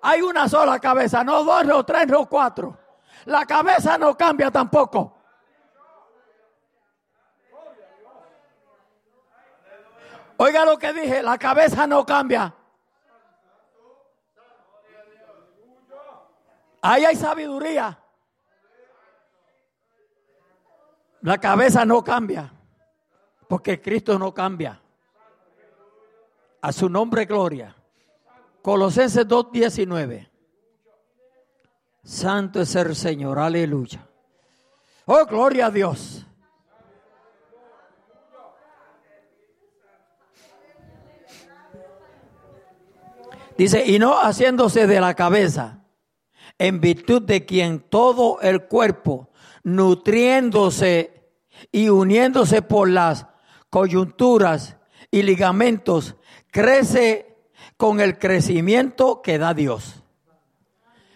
[0.00, 2.78] Hay una sola cabeza, no dos, no tres, no cuatro.
[3.24, 5.14] La cabeza no cambia tampoco.
[10.36, 12.54] Oiga lo que dije, la cabeza no cambia.
[16.80, 17.98] Ahí hay sabiduría.
[21.22, 22.52] La cabeza no cambia,
[23.48, 24.80] porque Cristo no cambia.
[26.60, 27.74] A su nombre, gloria.
[28.68, 30.28] Colosenses 2.19.
[32.04, 34.06] Santo es el Señor, aleluya.
[35.06, 36.26] Oh, gloria a Dios.
[43.56, 45.82] Dice, y no haciéndose de la cabeza,
[46.58, 49.30] en virtud de quien todo el cuerpo,
[49.62, 51.32] nutriéndose
[51.72, 53.28] y uniéndose por las
[53.70, 54.76] coyunturas
[55.10, 56.16] y ligamentos,
[56.50, 57.27] crece
[57.78, 60.02] con el crecimiento que da Dios.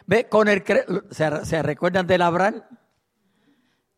[0.06, 0.28] ¿Ve?
[0.28, 0.62] Con el
[1.10, 2.62] ¿se, recuerdan del Abraham?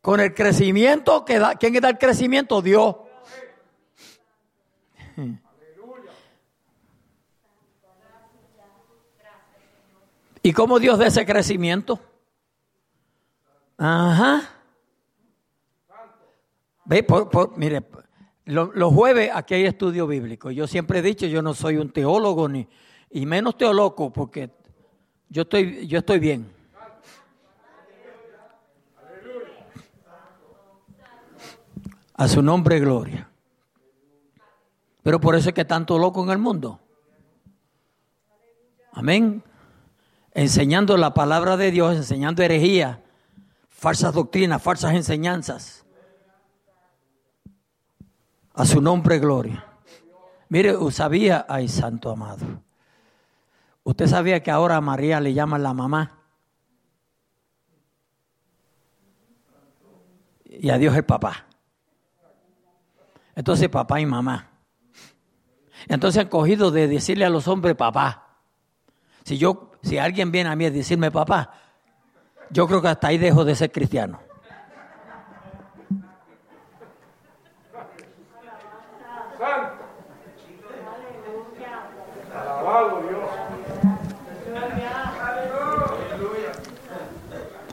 [0.00, 2.62] Con el crecimiento que da, ¿quién da el crecimiento?
[2.62, 2.96] Dios.
[10.42, 12.00] ¿Y cómo Dios da ese crecimiento?
[13.76, 14.42] Ajá.
[16.86, 17.82] Ve, por, mire,
[18.46, 20.50] los jueves aquí hay estudio bíblico.
[20.50, 22.68] Yo siempre he dicho, yo no soy un teólogo ni
[23.10, 24.50] y menos teólogo porque
[25.28, 26.52] yo estoy yo estoy bien.
[32.16, 33.28] A su nombre gloria.
[35.02, 36.80] Pero por eso es que tanto loco en el mundo.
[38.92, 39.42] Amén.
[40.32, 43.02] Enseñando la palabra de Dios, enseñando herejía,
[43.68, 45.83] falsas doctrinas, falsas enseñanzas
[48.54, 49.64] A su nombre, gloria.
[50.48, 52.62] Mire, sabía, ay, santo amado.
[53.82, 56.18] Usted sabía que ahora a María le llaman la mamá.
[60.44, 61.46] Y a Dios el papá.
[63.34, 64.50] Entonces, papá y mamá.
[65.88, 68.38] Entonces han cogido de decirle a los hombres papá.
[69.24, 71.52] Si yo, si alguien viene a mí a decirme papá,
[72.50, 74.20] yo creo que hasta ahí dejo de ser cristiano.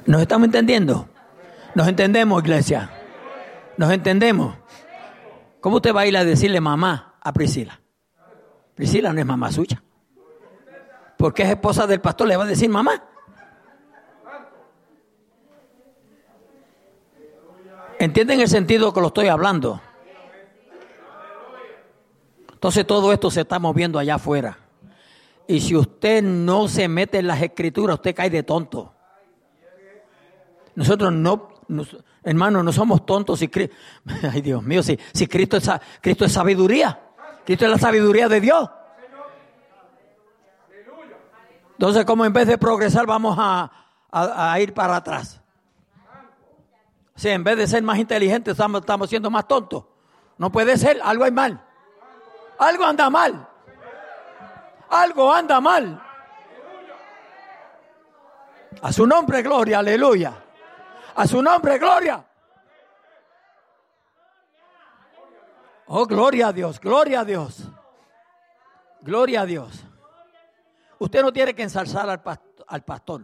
[0.06, 1.08] ¿Nos estamos entendiendo?
[1.76, 2.90] ¿Nos entendemos, iglesia?
[3.78, 4.56] ¿Nos entendemos?
[5.60, 7.80] ¿Cómo usted va a ir a decirle mamá a Priscila?
[8.76, 9.82] Priscila no es mamá suya.
[11.18, 13.04] Porque es esposa del pastor, le va a decir mamá.
[18.00, 19.80] ¿Entienden el sentido que lo estoy hablando?
[22.52, 24.58] Entonces todo esto se está moviendo allá afuera.
[25.48, 28.96] Y si usted no se mete en las escrituras, usted cae de tonto.
[30.76, 31.50] Nosotros no,
[32.24, 33.40] hermanos, no somos tontos.
[33.40, 33.50] Si,
[34.32, 37.00] ay, Dios mío, si, Cristo, es, sabiduría.
[37.46, 38.70] Cristo es la sabiduría de Dios.
[41.74, 43.72] Entonces, como en vez de progresar, vamos a,
[44.60, 45.42] ir para atrás.
[47.16, 49.86] Si en vez de ser más inteligentes, estamos, estamos siendo más tontos.
[50.38, 51.64] No puede ser, algo hay mal.
[52.58, 53.48] Algo anda mal.
[54.90, 56.02] Algo anda mal.
[58.82, 60.34] A su nombre, gloria, aleluya.
[61.16, 62.26] A su nombre, gloria.
[65.88, 67.68] Oh, gloria a Dios, gloria a Dios.
[69.02, 69.84] Gloria a Dios.
[71.00, 72.22] Usted no tiene que ensalzar al,
[72.84, 73.24] pastor.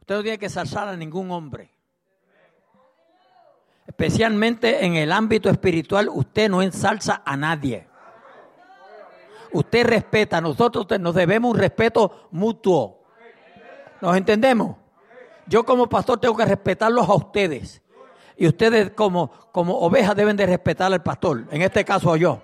[0.00, 1.70] Usted no tiene que ensalzar a ningún hombre.
[3.86, 7.88] Especialmente en el ámbito espiritual, usted no ensalza a nadie.
[9.52, 13.02] Usted respeta, nosotros nos debemos un respeto mutuo.
[14.00, 14.77] ¿Nos entendemos?
[15.48, 17.82] Yo como pastor tengo que respetarlos a ustedes.
[18.36, 21.44] Y ustedes como, como ovejas deben de respetar al pastor.
[21.50, 22.42] En este caso yo.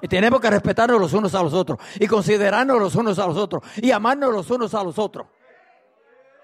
[0.00, 1.78] Y tenemos que respetarnos los unos a los otros.
[1.98, 3.62] Y considerarnos los unos a los otros.
[3.76, 5.26] Y amarnos los unos a los otros.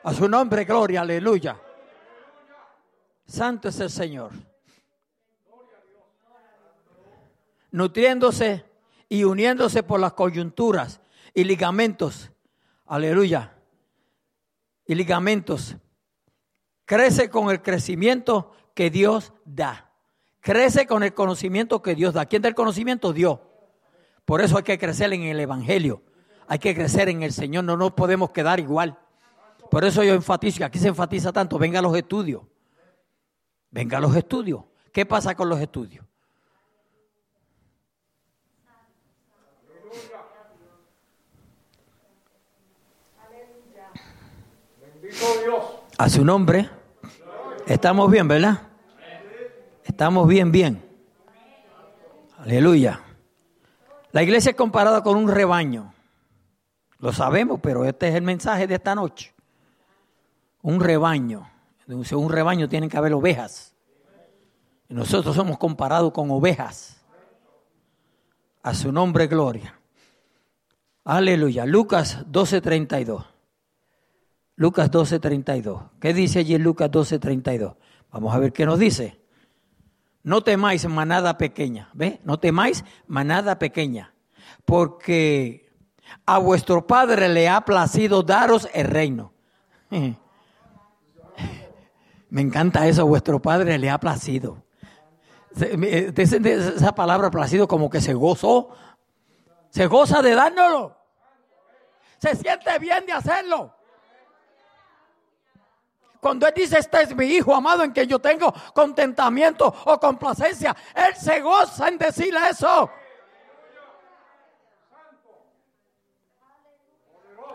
[0.03, 1.59] A su nombre, gloria, aleluya.
[3.25, 4.33] Santo es el Señor.
[7.71, 8.65] Nutriéndose
[9.09, 11.01] y uniéndose por las coyunturas
[11.33, 12.31] y ligamentos.
[12.87, 13.56] Aleluya
[14.87, 15.77] y ligamentos.
[16.85, 19.93] Crece con el crecimiento que Dios da.
[20.41, 22.27] Crece con el conocimiento que Dios da.
[22.27, 23.13] ¿Quién da el conocimiento?
[23.13, 23.41] Dios.
[24.25, 26.03] Por eso hay que crecer en el Evangelio.
[26.47, 27.65] Hay que crecer en el Señor.
[27.65, 28.99] No nos podemos quedar igual.
[29.71, 32.43] Por eso yo enfatizo, aquí se enfatiza tanto, venga a los estudios.
[33.71, 34.63] Venga a los estudios.
[34.93, 36.06] ¿Qué pasa con los estudios?
[45.99, 46.69] A su nombre.
[47.67, 48.63] Estamos bien, ¿verdad?
[49.85, 50.83] Estamos bien, bien.
[52.39, 53.01] Aleluya.
[54.13, 55.93] La iglesia es comparada con un rebaño.
[56.99, 59.35] Lo sabemos, pero este es el mensaje de esta noche.
[60.63, 61.49] Un rebaño.
[61.87, 63.75] un rebaño tienen que haber ovejas.
[64.89, 67.03] Y nosotros somos comparados con ovejas.
[68.63, 69.79] A su nombre, gloria.
[71.05, 71.65] Aleluya.
[71.67, 73.36] Lucas 12:32.
[74.57, 75.91] Lucas 12:32.
[76.01, 77.77] ¿Qué dice allí en Lucas 12:32?
[78.11, 79.21] Vamos a ver qué nos dice.
[80.23, 82.21] No temáis manada pequeña, ¿ve?
[82.25, 84.15] No temáis manada pequeña,
[84.65, 85.71] porque
[86.25, 89.33] a vuestro Padre le ha placido daros el reino.
[92.31, 94.65] Me encanta eso, a vuestro Padre le ha placido.
[95.55, 98.71] Esa palabra placido como que se gozó.
[99.71, 100.97] Se goza de dárnoslo.
[102.19, 103.76] Se siente bien de hacerlo.
[106.27, 110.75] Cuando Él dice, este es mi Hijo amado en que yo tengo contentamiento o complacencia,
[110.93, 112.91] Él se goza en decirle eso.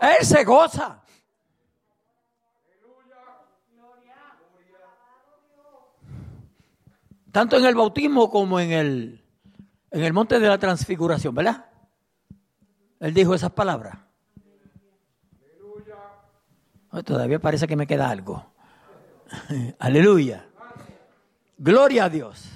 [0.00, 1.02] Él se goza.
[7.30, 9.24] Tanto en el bautismo como en el,
[9.90, 11.66] en el monte de la transfiguración, ¿verdad?
[13.00, 13.98] Él dijo esas palabras.
[17.04, 18.51] todavía parece que me queda algo.
[19.78, 20.48] Aleluya.
[21.58, 22.50] Gloria a Dios.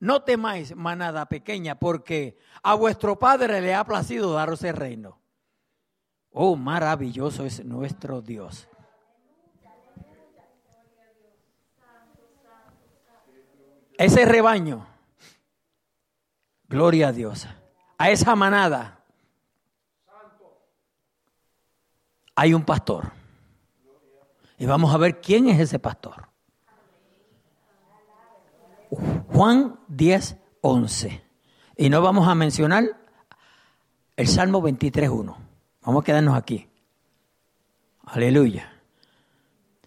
[0.00, 5.18] No temáis, manada pequeña, porque a vuestro Padre le ha placido daros el reino.
[6.30, 8.68] Oh, maravilloso es nuestro Dios.
[13.98, 14.86] ese rebaño,
[16.68, 17.48] gloria a Dios,
[17.98, 19.00] a esa manada,
[22.36, 23.17] hay un pastor.
[24.58, 26.28] Y vamos a ver quién es ese pastor.
[29.32, 31.24] Juan 10, 11.
[31.76, 32.84] Y no vamos a mencionar
[34.16, 35.38] el Salmo 23, 1.
[35.82, 36.68] Vamos a quedarnos aquí.
[38.04, 38.72] Aleluya.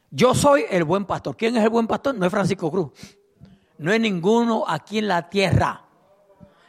[0.10, 1.36] Yo soy el buen pastor.
[1.36, 2.16] ¿Quién es el buen pastor?
[2.16, 2.92] No es Francisco Cruz.
[3.78, 5.84] No es ninguno aquí en la tierra.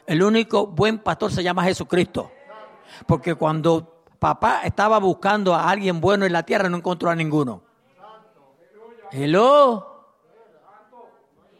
[0.06, 2.32] El único buen pastor se llama Jesucristo.
[3.06, 7.62] Porque cuando papá estaba buscando a alguien bueno en la tierra, no encontró a ninguno.
[9.12, 9.86] Hello.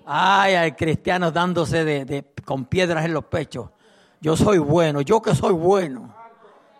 [0.07, 3.68] Ay, hay cristianos dándose de, con piedras en los pechos.
[4.22, 6.14] Yo soy bueno, yo que soy bueno.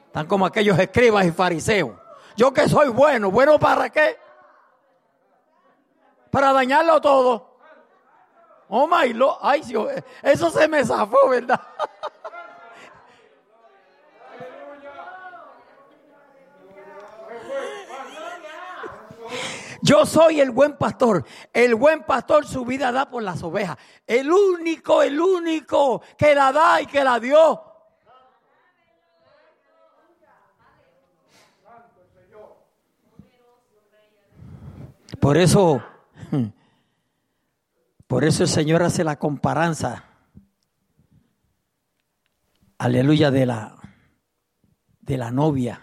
[0.07, 1.93] Están como aquellos escribas y fariseos.
[2.37, 4.17] Yo que soy bueno, ¿bueno para qué?
[6.31, 7.59] Para dañarlo todo.
[8.69, 9.63] Oh my Lord, ay,
[10.23, 11.61] eso se me zafó, ¿verdad?
[19.83, 21.27] Yo soy el buen pastor.
[21.53, 23.77] El buen pastor su vida da por las ovejas.
[24.07, 27.65] El único, el único que la da y que la dio.
[35.21, 35.83] Por eso,
[38.07, 40.05] por eso el Señor hace la comparanza.
[42.79, 43.77] Aleluya de la
[45.01, 45.81] de la novia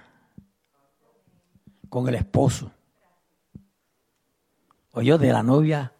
[1.89, 2.71] con el esposo
[4.99, 5.93] o yo de la novia,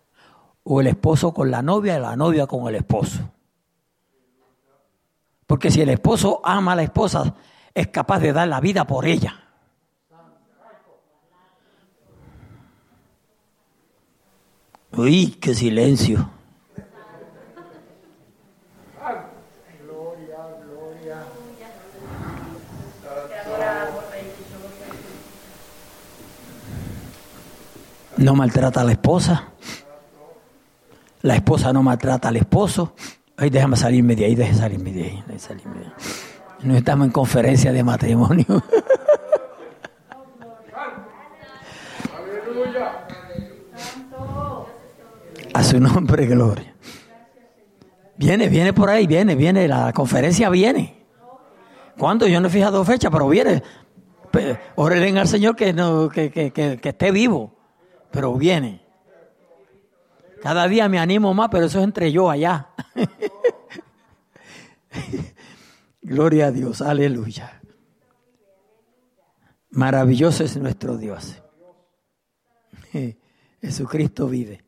[0.63, 3.21] o el esposo con la novia, y la novia con el esposo.
[5.47, 7.33] Porque si el esposo ama a la esposa,
[7.73, 9.41] es capaz de dar la vida por ella.
[14.91, 16.29] Uy, qué silencio.
[28.20, 29.49] No maltrata a la esposa.
[31.22, 32.93] La esposa no maltrata al esposo.
[33.38, 35.24] Ay, déjame salirme de ahí, déjame salirme de ahí.
[35.38, 35.88] salirme de.
[36.63, 38.45] No estamos en conferencia de matrimonio.
[45.51, 46.76] A su nombre, gloria.
[48.15, 49.67] Viene, viene por ahí, viene, viene.
[49.67, 51.05] La conferencia viene.
[51.97, 52.28] ¿Cuándo?
[52.28, 53.63] Yo no he fijado fecha, pero viene.
[54.76, 57.59] Órale al Señor que, no, que, que, que esté vivo
[58.12, 58.86] pero viene.
[60.41, 62.70] Cada día me animo más, pero eso es entre yo allá.
[66.01, 67.62] Gloria a Dios, aleluya.
[69.72, 71.41] Maravilloso es nuestro Dios.
[73.62, 74.64] Jesucristo vive.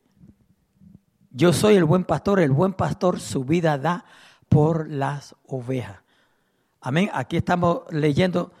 [1.30, 4.04] Yo soy el buen pastor, el buen pastor su vida da
[4.48, 6.02] por las ovejas.
[6.80, 7.08] Amén.
[7.14, 8.52] Aquí estamos leyendo,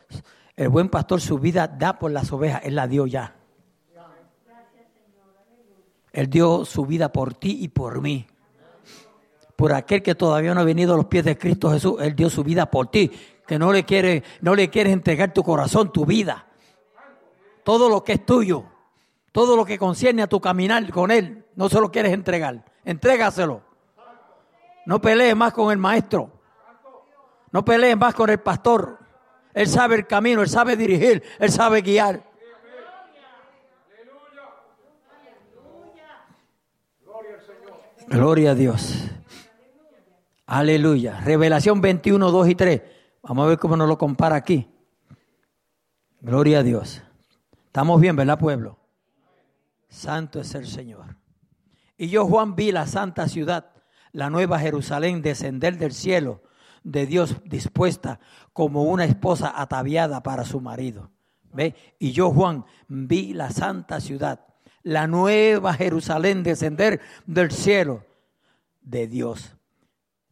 [0.56, 3.36] el buen pastor su vida da por las ovejas, él la dio ya.
[6.12, 8.26] Él dio su vida por ti y por mí.
[9.56, 12.28] Por aquel que todavía no ha venido a los pies de Cristo Jesús, Él dio
[12.28, 13.10] su vida por ti.
[13.46, 16.46] Que no le quiere, no le quieres entregar tu corazón, tu vida.
[17.64, 18.64] Todo lo que es tuyo,
[19.30, 22.64] todo lo que concierne a tu caminar con Él, no se lo quieres entregar.
[22.84, 23.62] Entrégaselo.
[24.86, 26.30] No pelees más con el maestro.
[27.50, 28.98] No pelees más con el pastor.
[29.54, 32.31] Él sabe el camino, Él sabe dirigir, Él sabe guiar.
[38.12, 39.08] Gloria a Dios.
[40.44, 41.18] Aleluya.
[41.20, 42.82] Revelación 21, 2 y 3.
[43.22, 44.68] Vamos a ver cómo nos lo compara aquí.
[46.20, 47.02] Gloria a Dios.
[47.64, 48.78] Estamos bien, ¿verdad, pueblo?
[49.88, 51.16] Santo es el Señor.
[51.96, 53.70] Y yo, Juan, vi la santa ciudad,
[54.12, 56.42] la nueva Jerusalén, descender del cielo
[56.84, 58.20] de Dios dispuesta
[58.52, 61.10] como una esposa ataviada para su marido.
[61.50, 61.74] ¿Ve?
[61.98, 64.44] Y yo, Juan, vi la santa ciudad,
[64.82, 68.04] la nueva Jerusalén descender del cielo
[68.80, 69.56] de Dios,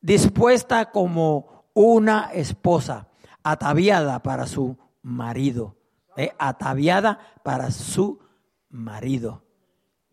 [0.00, 3.08] dispuesta como una esposa,
[3.42, 5.76] ataviada para su marido,
[6.16, 8.20] eh, ataviada para su
[8.68, 9.42] marido.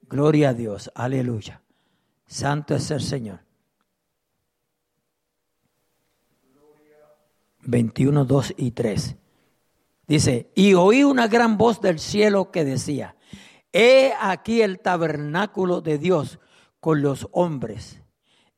[0.04, 1.62] Gloria a Dios, aleluya.
[2.26, 3.40] Santo es el Señor.
[7.64, 9.16] 21, 2 y 3.
[10.08, 13.17] Dice, y oí una gran voz del cielo que decía,
[13.80, 16.40] He aquí el tabernáculo de Dios
[16.80, 18.02] con los hombres,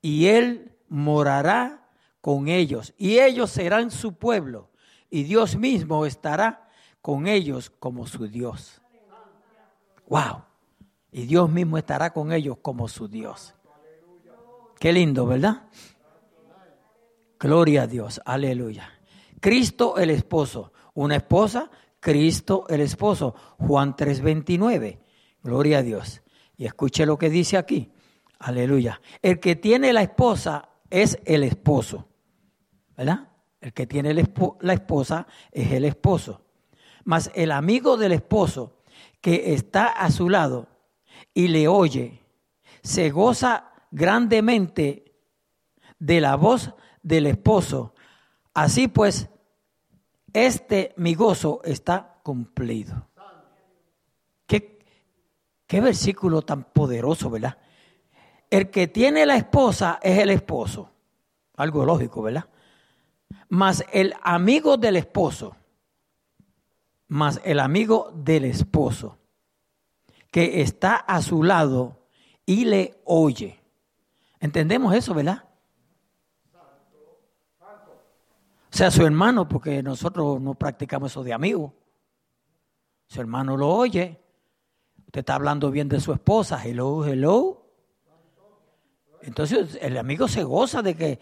[0.02, 1.90] y Él morará
[2.22, 4.70] con ellos, y ellos serán su pueblo,
[5.10, 6.70] y Dios mismo estará
[7.02, 8.82] con ellos como su Dios.
[10.08, 10.44] Wow.
[11.12, 13.54] Y Dios mismo estará con ellos como su Dios.
[14.80, 15.64] Qué lindo, ¿verdad?
[17.38, 18.90] Gloria a Dios, aleluya.
[19.42, 23.36] Cristo el esposo, una esposa, Cristo el esposo.
[23.58, 25.09] Juan 3:29,
[25.44, 26.22] gloria a Dios.
[26.58, 27.92] Y escuche lo que dice aquí,
[28.40, 29.02] aleluya.
[29.22, 32.08] El que tiene la esposa es el esposo,
[32.98, 33.30] ¿verdad?
[33.62, 36.42] El que tiene la esposa es el esposo.
[37.04, 38.84] Mas el amigo del esposo
[39.22, 40.68] que está a su lado
[41.34, 42.22] y le oye,
[42.82, 45.14] se goza grandemente
[46.00, 46.74] de la voz
[47.04, 47.94] del esposo.
[48.54, 49.30] Así pues,
[50.34, 53.09] este mi gozo está cumplido.
[55.70, 57.56] ¿Qué, versículo tan poderoso, ¿verdad?
[58.50, 60.90] El que tiene la esposa es el esposo.
[61.58, 62.50] Algo lógico, ¿verdad?
[63.50, 65.56] Mas el amigo del esposo,
[67.08, 69.20] más el amigo del esposo,
[70.32, 72.00] que está a su lado
[72.48, 73.60] y le oye.
[74.40, 75.44] ¿Entendemos eso, verdad?
[77.62, 81.76] O sea, su hermano, porque nosotros no practicamos eso de amigo.
[83.06, 84.20] Su hermano lo oye.
[85.10, 86.62] Usted está hablando bien de su esposa.
[86.64, 87.66] Hello, hello.
[89.24, 91.20] Entonces el amigo se goza de que,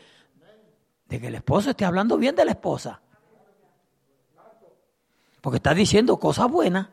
[1.06, 3.00] de que el esposo esté hablando bien de la esposa.
[5.40, 6.90] Porque está diciendo cosas buenas.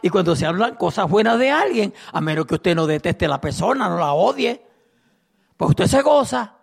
[0.00, 3.30] Y cuando se hablan cosas buenas de alguien, a menos que usted no deteste a
[3.30, 4.64] la persona, no la odie,
[5.56, 6.54] pues usted se goza.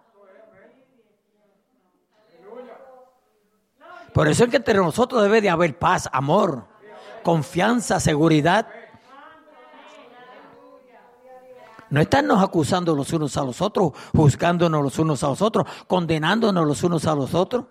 [4.14, 6.69] Por eso es que entre nosotros debe de haber paz, amor,
[7.30, 8.68] confianza, seguridad.
[11.92, 16.66] No estarnos acusando los unos a los otros, juzgándonos los unos a los otros, condenándonos
[16.66, 17.66] los unos a los otros.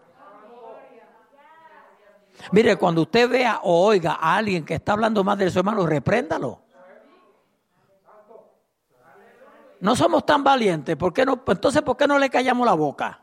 [2.53, 5.85] Mire, cuando usted vea o oiga a alguien que está hablando más de su hermano,
[5.85, 6.61] repréndalo.
[9.81, 11.43] No somos tan valientes, ¿por qué no?
[11.45, 13.23] Entonces, ¿por qué no le callamos la boca?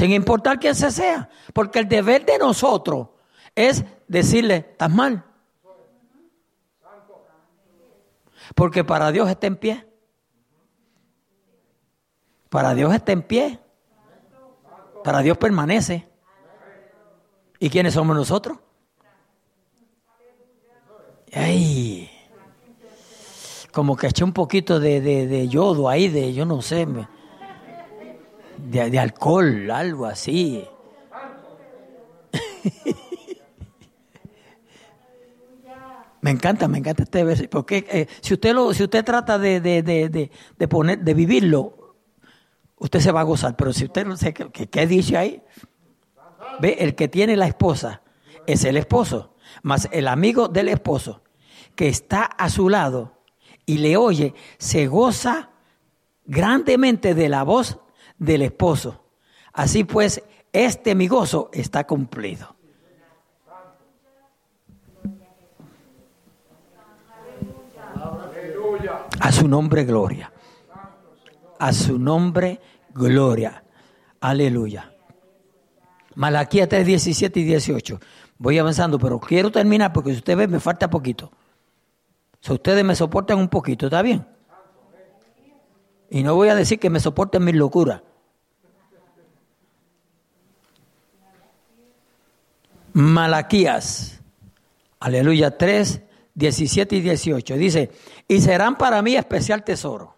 [0.00, 3.08] Sin importar quién se sea, porque el deber de nosotros
[3.54, 5.22] es decirle, estás mal.
[8.54, 9.86] Porque para Dios está en pie.
[12.48, 13.60] Para Dios está en pie.
[15.04, 16.08] Para Dios permanece.
[17.58, 18.58] ¿Y quiénes somos nosotros?
[21.34, 22.10] Ay,
[23.70, 26.86] como que eché un poquito de, de, yodo ahí, de yo no sé,
[28.64, 30.64] de, alcohol, algo así.
[36.22, 37.50] Me encanta, me encanta este versículo.
[37.50, 41.94] Porque eh, si usted lo, si usted trata de, de, de, de, poner, de vivirlo,
[42.76, 43.56] usted se va a gozar.
[43.56, 45.42] Pero si usted no sé qué, dice ahí,
[46.60, 48.02] ve, el que tiene la esposa
[48.46, 51.22] es el esposo, más el amigo del esposo
[51.74, 53.22] que está a su lado
[53.64, 55.50] y le oye, se goza
[56.26, 57.78] grandemente de la voz
[58.20, 59.02] del esposo.
[59.52, 62.54] Así pues, este mi gozo está cumplido.
[69.18, 70.32] A su nombre, gloria.
[71.58, 72.60] A su nombre,
[72.94, 73.64] gloria.
[74.20, 74.92] Aleluya.
[76.14, 78.00] Malaquía 3, 17 y 18.
[78.38, 81.30] Voy avanzando, pero quiero terminar porque si usted ve, me falta poquito.
[82.40, 84.26] Si ustedes me soportan un poquito, ¿está bien?
[86.10, 88.02] Y no voy a decir que me soporten mis locuras.
[93.00, 94.20] Malaquías,
[94.98, 96.02] aleluya, 3,
[96.34, 97.54] 17 y 18.
[97.56, 97.90] Dice,
[98.28, 100.16] y serán para mí especial tesoro.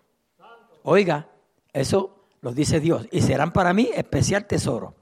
[0.83, 1.29] Oiga,
[1.73, 4.97] eso lo dice Dios, y serán para mí especial tesoro.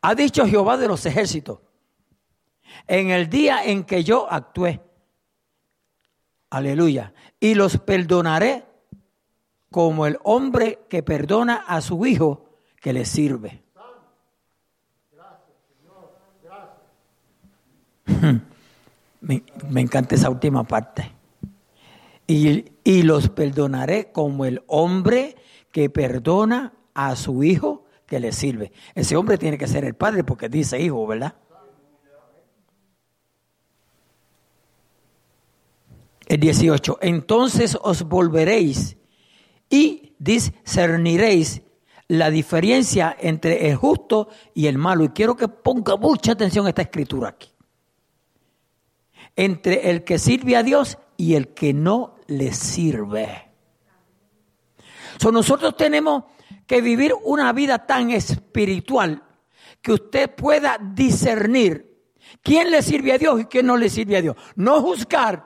[0.00, 1.58] Ha dicho Jehová de los ejércitos,
[2.86, 4.80] en el día en que yo actué,
[6.50, 8.64] aleluya, y los perdonaré
[9.72, 13.63] como el hombre que perdona a su hijo que le sirve.
[19.20, 21.10] Me, encanta esa última parte.
[22.26, 25.36] Y, y, los perdonaré como el hombre
[25.70, 28.72] que perdona a su hijo que le sirve.
[28.94, 31.34] Ese hombre tiene que ser el padre porque dice hijo, ¿verdad?
[36.26, 36.98] El 18.
[37.02, 38.96] Entonces os volveréis
[39.68, 41.62] y discerniréis
[42.08, 45.04] la diferencia entre el justo y el malo.
[45.04, 47.53] Y quiero que ponga mucha atención a esta escritura aquí
[49.36, 53.50] entre el que sirve a Dios y el que no le sirve.
[55.18, 56.24] So, nosotros tenemos
[56.66, 59.22] que vivir una vida tan espiritual
[59.80, 61.94] que usted pueda discernir
[62.42, 64.36] quién le sirve a Dios y quién no le sirve a Dios.
[64.56, 65.44] No juzgar,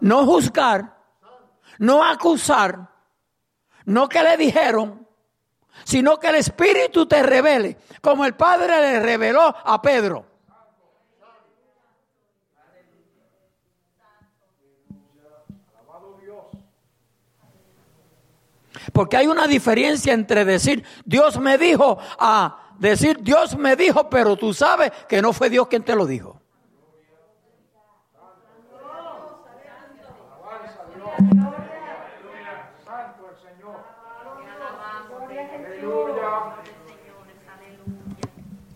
[0.00, 0.98] no juzgar,
[1.78, 2.90] no acusar,
[3.86, 5.06] no que le dijeron,
[5.84, 10.29] sino que el Espíritu te revele, como el Padre le reveló a Pedro.
[18.92, 24.36] Porque hay una diferencia entre decir Dios me dijo a decir Dios me dijo, pero
[24.36, 26.40] tú sabes que no fue Dios quien te lo dijo.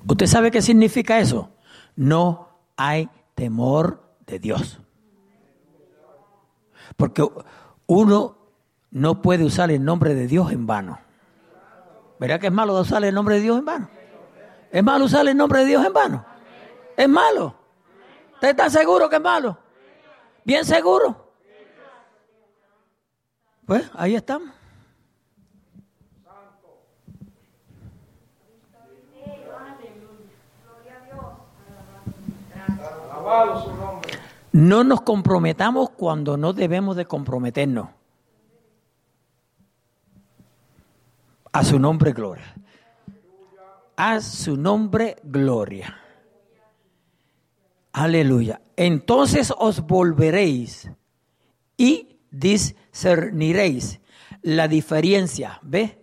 [0.06, 1.50] ¿Usted sabe qué significa eso?
[1.96, 4.80] No hay temor de Dios.
[6.96, 7.26] Porque
[7.86, 8.43] uno
[8.94, 11.00] no puede usar el nombre de Dios en vano.
[12.20, 13.90] ¿Verdad que es malo usar el nombre de Dios en vano?
[14.70, 16.24] ¿Es malo usar el nombre de Dios en vano?
[16.96, 17.56] ¿Es malo?
[18.34, 19.58] ¿Usted está seguro que es malo?
[20.44, 21.32] ¿Bien seguro?
[23.66, 24.50] Pues ahí estamos.
[34.52, 37.88] No nos comprometamos cuando no debemos de comprometernos.
[41.54, 42.52] A su nombre gloria.
[43.96, 45.96] A su nombre gloria.
[47.92, 48.60] Aleluya.
[48.74, 50.90] Entonces os volveréis
[51.76, 54.00] y discerniréis
[54.42, 55.60] la diferencia.
[55.62, 56.02] ¿Ve?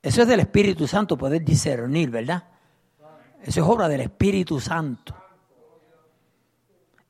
[0.00, 2.44] Eso es del Espíritu Santo, poder discernir, ¿verdad?
[3.42, 5.14] Eso es obra del Espíritu Santo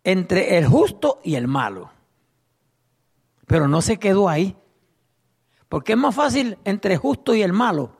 [0.05, 1.91] entre el justo y el malo.
[3.47, 4.57] Pero no se quedó ahí.
[5.69, 7.97] Porque es más fácil entre justo y el malo.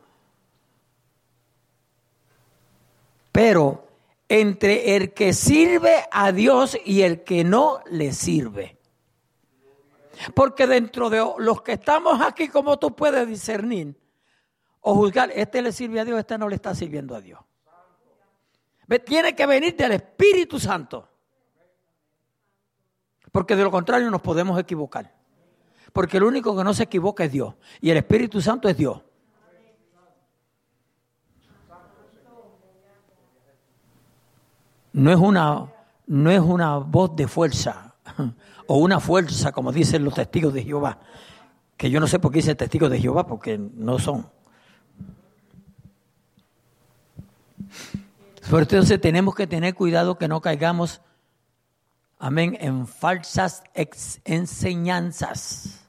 [3.33, 3.87] Pero
[4.29, 8.79] entre el que sirve a Dios y el que no le sirve.
[10.35, 13.97] Porque dentro de los que estamos aquí, como tú puedes discernir
[14.81, 17.41] o juzgar, este le sirve a Dios, este no le está sirviendo a Dios.
[19.05, 21.09] Tiene que venir del Espíritu Santo.
[23.31, 25.18] Porque de lo contrario nos podemos equivocar.
[25.93, 27.55] Porque el único que no se equivoca es Dios.
[27.81, 29.03] Y el Espíritu Santo es Dios.
[34.93, 35.73] No es una,
[36.07, 37.95] no es una voz de fuerza
[38.67, 40.99] o una fuerza, como dicen los testigos de Jehová.
[41.77, 44.29] Que yo no sé por qué dice testigos de Jehová, porque no son.
[48.51, 51.03] Por entonces tenemos que tener cuidado que no caigamos
[52.19, 53.63] amén, en falsas
[54.25, 55.85] enseñanzas.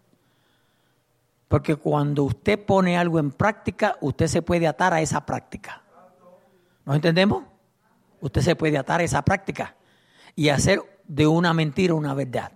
[1.47, 5.81] Porque cuando usted pone algo en práctica, usted se puede atar a esa práctica.
[6.85, 7.43] ¿Nos entendemos?
[8.21, 9.75] Usted se puede atar a esa práctica
[10.35, 12.51] y hacer de una mentira una verdad.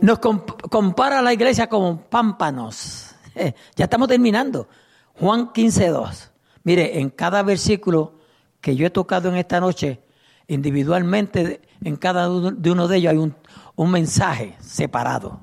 [0.00, 3.14] Nos compara la iglesia como pámpanos.
[3.76, 4.68] ya estamos terminando.
[5.14, 6.32] Juan 15, 2.
[6.66, 8.14] Mire, en cada versículo
[8.60, 10.00] que yo he tocado en esta noche,
[10.48, 13.36] individualmente, en cada uno de ellos hay un,
[13.76, 15.38] un mensaje separado.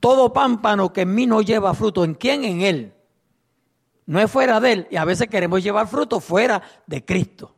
[0.00, 2.42] Todo pámpano que en mí no lleva fruto, ¿en quién?
[2.42, 2.92] En Él.
[4.06, 4.88] No es fuera de Él.
[4.90, 7.54] Y a veces queremos llevar fruto fuera de Cristo.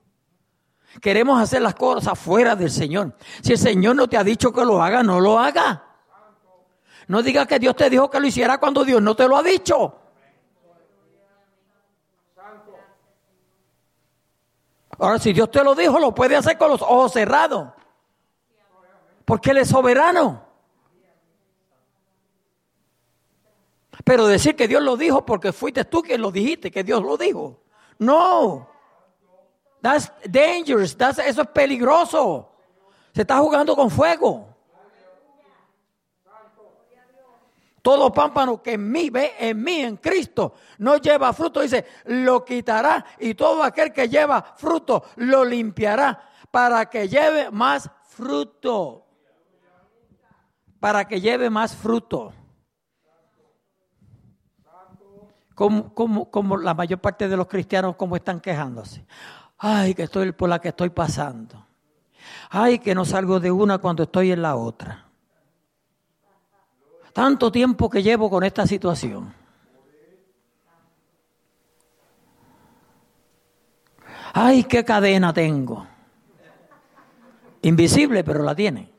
[1.01, 3.17] Queremos hacer las cosas fuera del Señor.
[3.41, 5.85] Si el Señor no te ha dicho que lo haga, no lo haga.
[7.09, 9.43] No digas que Dios te dijo que lo hiciera cuando Dios no te lo ha
[9.43, 10.03] dicho.
[14.99, 17.69] Ahora, si Dios te lo dijo, lo puede hacer con los ojos cerrados.
[19.25, 20.47] Porque Él es soberano.
[24.05, 27.17] Pero decir que Dios lo dijo porque fuiste tú quien lo dijiste, que Dios lo
[27.17, 27.61] dijo.
[27.99, 28.69] No.
[29.83, 30.97] That's dangerous.
[30.99, 32.49] eso es peligroso.
[33.15, 34.56] Se está jugando con fuego.
[37.87, 42.45] Todo pámpano que en mí ve, en mí, en Cristo, no lleva fruto, dice, lo
[42.45, 46.21] quitará y todo aquel que lleva fruto lo limpiará
[46.51, 49.07] para que lleve más fruto.
[50.81, 52.33] Para que lleve más fruto.
[55.55, 59.07] Como, como, como la mayor parte de los cristianos, como están quejándose.
[59.59, 61.65] Ay, que estoy por la que estoy pasando.
[62.51, 65.06] Ay, que no salgo de una cuando estoy en la otra.
[67.17, 69.33] Tanto tiempo que llevo con esta situación.
[74.35, 75.87] Ay, qué cadena tengo.
[77.63, 78.93] Invisible, pero la tiene.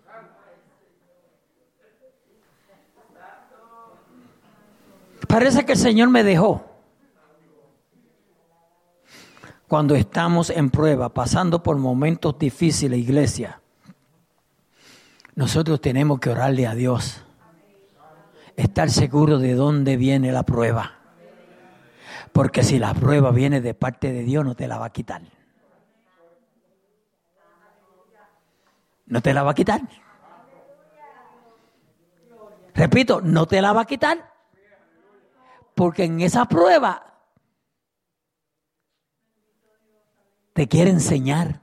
[5.28, 6.66] Parece que el Señor me dejó.
[9.68, 13.62] cuando estamos en prueba, pasando por momentos difíciles, iglesia,
[15.36, 17.27] nosotros tenemos que orarle a Dios,
[18.58, 20.96] estar seguro de dónde viene la prueba.
[22.34, 25.22] Porque si la prueba viene de parte de Dios, no te la va a quitar.
[29.06, 29.82] No te la va a quitar.
[32.74, 34.34] Repito, no te la va a quitar.
[35.74, 37.04] Porque en esa prueba
[40.54, 41.62] te quiere enseñar.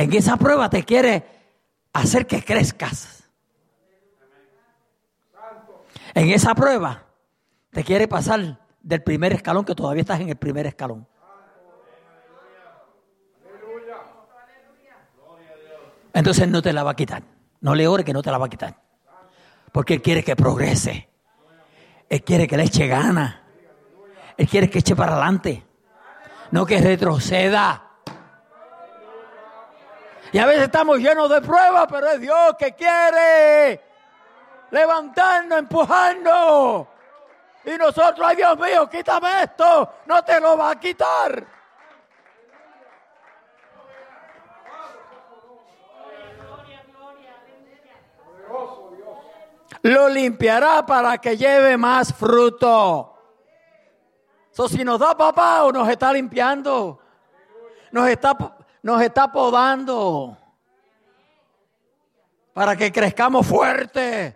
[0.00, 1.26] En esa prueba te quiere
[1.92, 3.22] hacer que crezcas.
[6.14, 7.04] En esa prueba
[7.70, 11.06] te quiere pasar del primer escalón que todavía estás en el primer escalón.
[16.14, 17.22] Entonces no te la va a quitar.
[17.60, 18.80] No le ore que no te la va a quitar.
[19.70, 21.10] Porque Él quiere que progrese.
[22.08, 23.42] Él quiere que le eche gana.
[24.38, 25.62] Él quiere que eche para adelante.
[26.52, 27.89] No que retroceda.
[30.32, 33.82] Y a veces estamos llenos de pruebas, pero es Dios que quiere
[34.70, 36.86] levantarnos, empujarnos.
[37.64, 41.46] Y nosotros, ay Dios mío, quítame esto, no te lo va a quitar.
[49.82, 53.16] Lo limpiará para que lleve más fruto.
[54.50, 57.00] So, si nos da papá o nos está limpiando,
[57.90, 58.36] nos está,
[58.82, 60.36] nos está podando
[62.52, 64.34] para que crezcamos fuertes,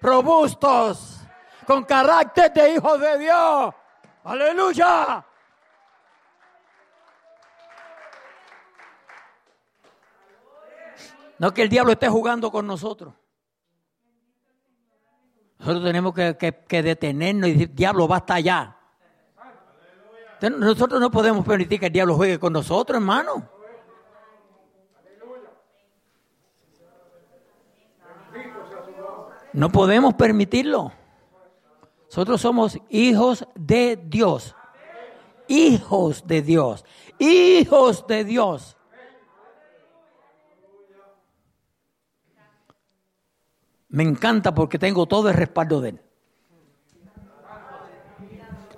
[0.00, 1.20] robustos,
[1.66, 3.74] con carácter de hijos de Dios.
[4.24, 5.24] Aleluya.
[11.38, 13.14] No que el diablo esté jugando con nosotros.
[15.58, 18.76] Nosotros tenemos que, detenernos y decir, diablo, basta ya.
[20.40, 23.48] Nosotros no podemos permitir que el diablo juegue con nosotros, hermano.
[29.52, 30.92] No podemos permitirlo.
[32.06, 34.54] Nosotros somos hijos de Dios.
[35.48, 36.84] Hijos de Dios.
[37.18, 38.76] Hijos de Dios.
[43.88, 46.00] Me encanta porque tengo todo el respaldo de Él.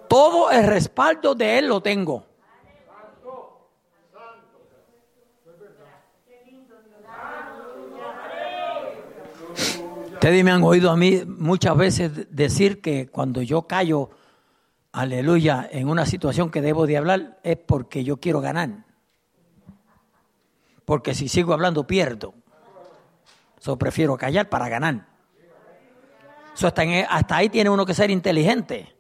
[0.09, 2.34] Todo el respaldo de Él lo tengo.
[10.25, 14.09] Ustedes me han oído a mí muchas veces decir que cuando yo callo,
[14.91, 18.87] aleluya, en una situación que debo de hablar es porque yo quiero ganar.
[20.87, 22.33] Porque si sigo hablando pierdo.
[23.59, 25.07] So, prefiero callar para ganar.
[26.55, 28.97] So, hasta, hasta ahí tiene uno que ser inteligente.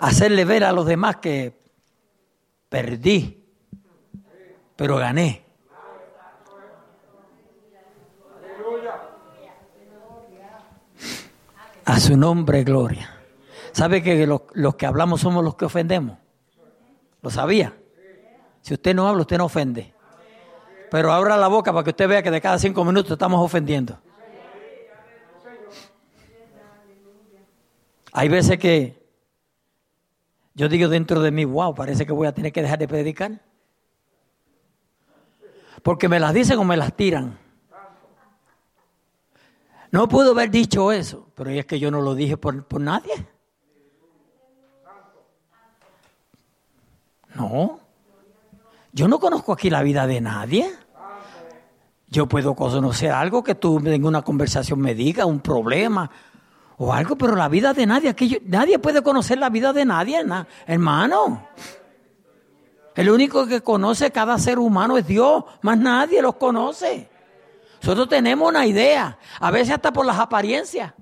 [0.00, 1.60] Hacerle ver a los demás que
[2.70, 3.44] perdí,
[4.76, 5.45] pero gané.
[11.86, 13.08] A su nombre, gloria.
[13.70, 16.18] ¿Sabe que los, los, que hablamos somos los que ofendemos?
[17.22, 17.76] ¿Lo sabía?
[18.60, 19.94] Si usted no habla, usted no ofende.
[20.90, 23.98] Pero abra la boca para que usted vea que de cada cinco minutos estamos ofendiendo.
[28.12, 29.06] Hay veces que
[30.54, 33.40] yo digo dentro de mí, wow, parece que voy a tener que dejar de predicar.
[35.84, 37.45] Porque me las dicen o me las tiran.
[39.90, 43.12] No pudo haber dicho eso, pero es que yo no lo dije por, por nadie.
[47.34, 47.80] No.
[48.92, 50.72] Yo no conozco aquí la vida de nadie.
[52.08, 56.10] Yo puedo conocer algo que tú en una conversación me digas, un problema
[56.78, 60.24] o algo, pero la vida de nadie, aquí nadie puede conocer la vida de nadie,
[60.66, 61.48] hermano.
[62.94, 67.10] El único que conoce cada ser humano es Dios, más nadie los conoce.
[67.82, 70.92] Nosotros tenemos una idea, a veces hasta por las apariencias.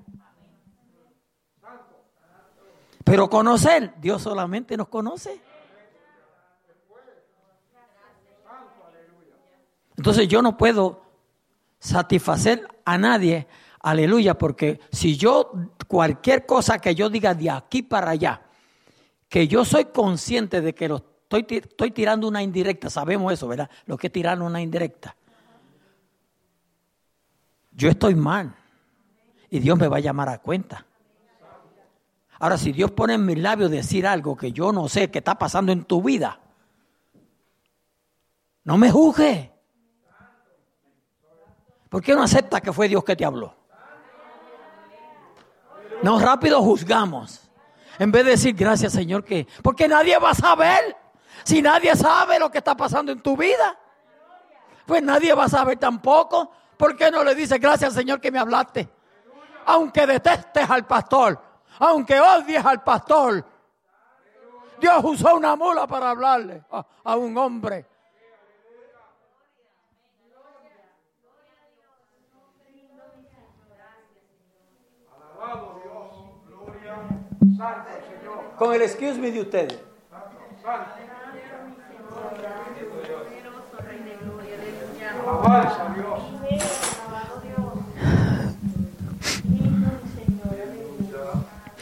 [3.03, 5.39] Pero conocer, Dios solamente nos conoce.
[9.97, 11.03] Entonces yo no puedo
[11.79, 13.47] satisfacer a nadie,
[13.79, 15.51] aleluya, porque si yo
[15.87, 18.41] cualquier cosa que yo diga de aquí para allá,
[19.29, 20.97] que yo soy consciente de que lo
[21.29, 23.69] estoy, tirando una indirecta, sabemos eso, ¿verdad?
[23.85, 25.15] Lo que es tirar una indirecta.
[27.75, 28.55] Yo estoy mal
[29.49, 30.85] y Dios me va a llamar a cuenta.
[32.39, 35.35] Ahora, si Dios pone en mis labios decir algo que yo no sé que está
[35.35, 36.39] pasando en tu vida,
[38.63, 39.51] no me juzgue.
[41.89, 43.55] ¿Por qué no acepta que fue Dios que te habló?
[46.01, 47.49] No rápido juzgamos.
[47.99, 49.47] En vez de decir gracias Señor que...
[49.61, 50.97] Porque nadie va a saber.
[51.43, 53.77] Si nadie sabe lo que está pasando en tu vida.
[54.85, 56.51] Pues nadie va a saber tampoco.
[56.77, 58.89] ¿Por qué no le dices gracias Señor que me hablaste?
[59.65, 61.39] Aunque detestes al pastor.
[61.79, 63.45] Aunque odies al pastor.
[64.79, 67.85] Dios usó una mula para hablarle a, a un hombre.
[78.57, 79.79] Con el excuse me de ustedes.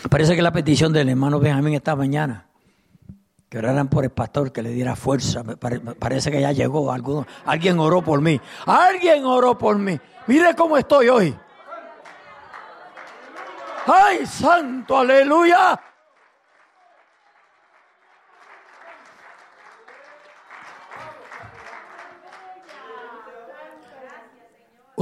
[0.09, 2.45] Parece que la petición del hermano Benjamín esta mañana,
[3.49, 7.79] que oraran por el pastor, que le diera fuerza, parece que ya llegó, alguno, alguien
[7.79, 11.35] oró por mí, alguien oró por mí, mire cómo estoy hoy.
[13.85, 15.79] ¡Ay, santo, aleluya!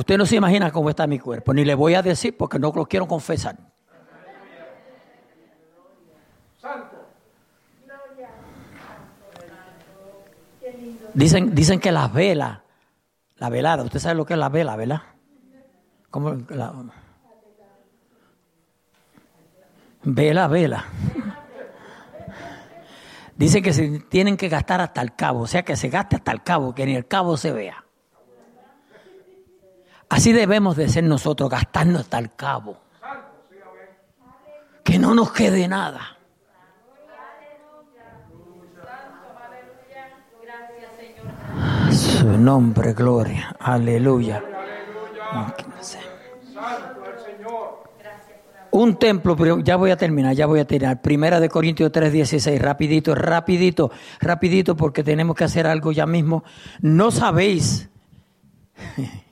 [0.02, 2.72] Usted no se imagina cómo está mi cuerpo, ni le voy a decir porque no
[2.76, 3.56] lo quiero confesar.
[11.14, 12.62] Dicen, dicen que las velas,
[13.36, 15.02] la velada, usted sabe lo que es la vela, ¿verdad?
[16.10, 16.74] ¿Cómo la,
[20.02, 20.86] Vela, vela.
[23.36, 26.32] Dice que se tienen que gastar hasta el cabo, o sea que se gaste hasta
[26.32, 27.81] el cabo, que ni el cabo se vea.
[30.12, 32.78] Así debemos de ser nosotros, gastarnos hasta el cabo.
[34.84, 36.18] Que no nos quede nada.
[41.92, 43.56] Su nombre, gloria.
[43.60, 44.44] Aleluya
[48.72, 51.02] un templo, ya voy a terminar, ya voy a terminar.
[51.02, 56.44] Primera de Corintios 3:16, rapidito, rapidito, rapidito, porque tenemos que hacer algo ya mismo.
[56.80, 57.90] No sabéis,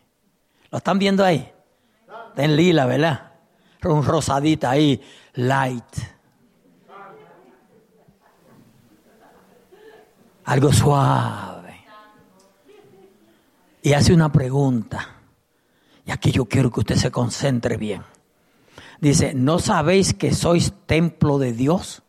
[0.71, 1.51] ¿lo están viendo ahí?
[2.29, 3.33] Está en lila, ¿verdad?
[3.83, 5.01] Un rosadita ahí,
[5.33, 5.95] light.
[10.45, 11.85] Algo suave.
[13.81, 15.15] Y hace una pregunta.
[16.05, 18.03] Y aquí yo quiero que usted se concentre bien.
[18.99, 22.03] Dice, ¿no sabéis que sois templo de Dios?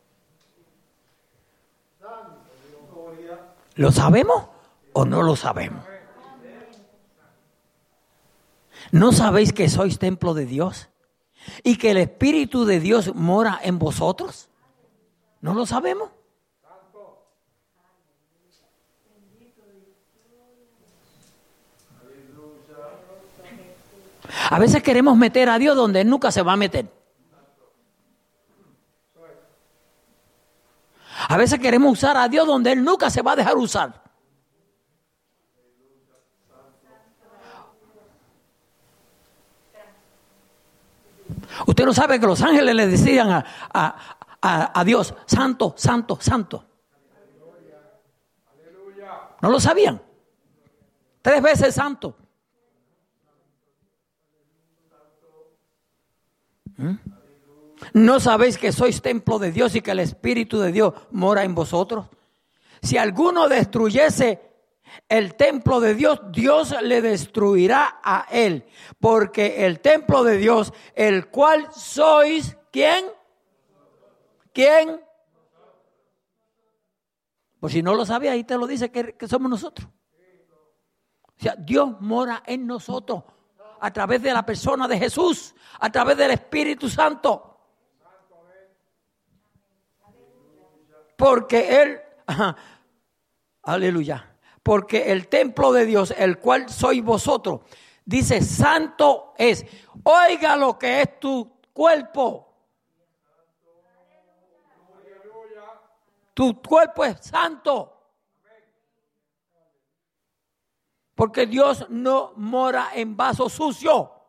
[3.77, 4.47] ¿Lo sabemos
[4.93, 5.90] o no lo sabemos?
[8.93, 10.89] ¿No sabéis que sois templo de Dios?
[11.63, 14.49] ¿Y que el Espíritu de Dios mora en vosotros?
[15.41, 16.11] ¿No lo sabemos?
[24.51, 26.91] A veces queremos meter a Dios donde nunca se va a meter.
[31.29, 34.10] A veces queremos usar a Dios donde Él nunca se va a dejar usar.
[41.67, 46.65] Usted no sabe que los ángeles le decían a, a, a Dios, santo, santo, santo.
[49.41, 50.03] ¿No lo sabían?
[51.23, 52.17] Tres veces santo.
[56.77, 56.95] ¿Mm?
[57.95, 61.55] ¿No sabéis que sois templo de Dios y que el Espíritu de Dios mora en
[61.55, 62.07] vosotros?
[62.83, 64.50] Si alguno destruyese
[65.09, 68.65] el templo de Dios, Dios le destruirá a él.
[68.99, 73.07] Porque el templo de Dios, el cual sois, ¿quién?
[74.53, 75.01] ¿Quién?
[77.61, 79.89] Pues si no lo sabía, ahí te lo dice que, que somos nosotros.
[79.89, 83.25] O sea, Dios mora en nosotros
[83.81, 87.47] a través de la persona de Jesús, a través del Espíritu Santo.
[91.17, 92.01] Porque Él,
[93.63, 94.30] aleluya,
[94.63, 97.61] porque el templo de Dios, el cual sois vosotros,
[98.05, 99.65] dice, santo es.
[100.05, 102.47] Oiga lo que es tu cuerpo.
[106.35, 107.97] Tu cuerpo es santo.
[111.15, 114.20] Porque Dios no mora en vaso sucio.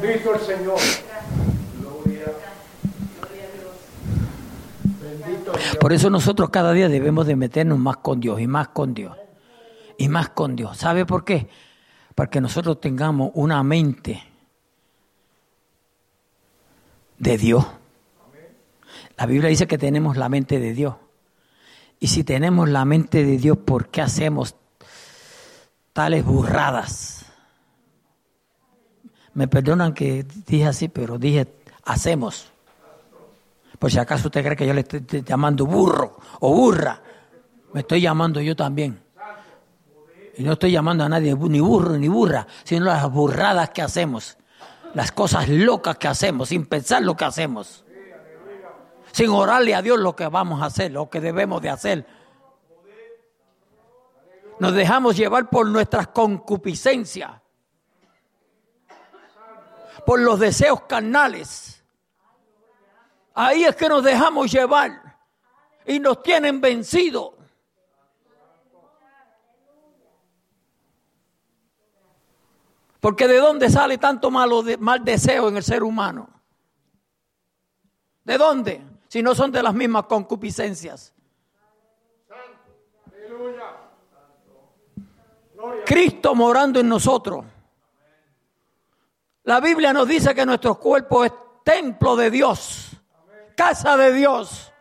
[0.00, 0.78] Bendito el Señor.
[5.80, 9.16] Por eso nosotros cada día debemos de meternos más con Dios y más con Dios
[9.96, 10.76] y más con Dios.
[10.76, 11.48] ¿Sabe por qué?
[12.18, 14.20] para que nosotros tengamos una mente
[17.16, 17.64] de Dios.
[19.16, 20.96] La Biblia dice que tenemos la mente de Dios.
[22.00, 24.56] Y si tenemos la mente de Dios, ¿por qué hacemos
[25.92, 27.17] tales burradas?
[29.38, 31.46] Me perdonan que dije así, pero dije
[31.84, 32.50] hacemos.
[33.78, 37.00] Por si acaso usted cree que yo le estoy llamando burro o burra,
[37.72, 39.00] me estoy llamando yo también.
[40.36, 44.36] Y no estoy llamando a nadie ni burro ni burra, sino las burradas que hacemos,
[44.94, 47.84] las cosas locas que hacemos, sin pensar lo que hacemos,
[49.12, 52.06] sin orarle a Dios lo que vamos a hacer, lo que debemos de hacer.
[54.58, 57.37] Nos dejamos llevar por nuestras concupiscencias,
[60.08, 61.84] por los deseos carnales.
[63.34, 65.18] Ahí es que nos dejamos llevar
[65.84, 67.36] y nos tienen vencido.
[73.00, 76.30] Porque de dónde sale tanto malo mal deseo en el ser humano?
[78.24, 78.82] ¿De dónde?
[79.08, 81.12] Si no son de las mismas concupiscencias.
[85.84, 87.44] Cristo morando en nosotros.
[89.48, 91.32] La Biblia nos dice que nuestro cuerpo es
[91.64, 92.88] templo de Dios
[93.58, 94.72] casa de Dios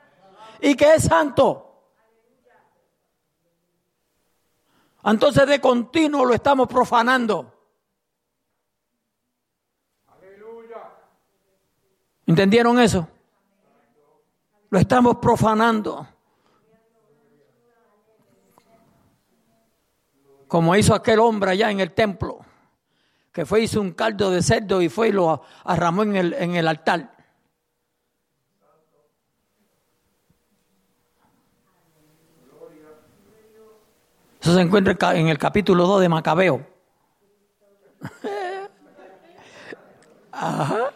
[0.62, 1.64] y que es santo.
[5.04, 7.52] Entonces de continuo lo estamos profanando.
[12.28, 13.08] ¿Entendieron eso?
[14.70, 16.08] Lo estamos profanando.
[20.48, 22.46] Como hizo aquel hombre allá en el templo,
[23.38, 26.56] que fue hizo un caldo de cerdo y fue y lo arramó en el, en
[26.56, 27.16] el altar.
[34.42, 36.66] Eso se encuentra en el capítulo 2 de Macabeo.
[40.32, 40.94] Ajá.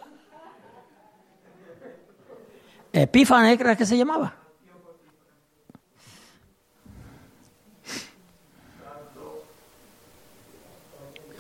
[2.92, 4.41] Epífanes, ¿crees que se llamaba?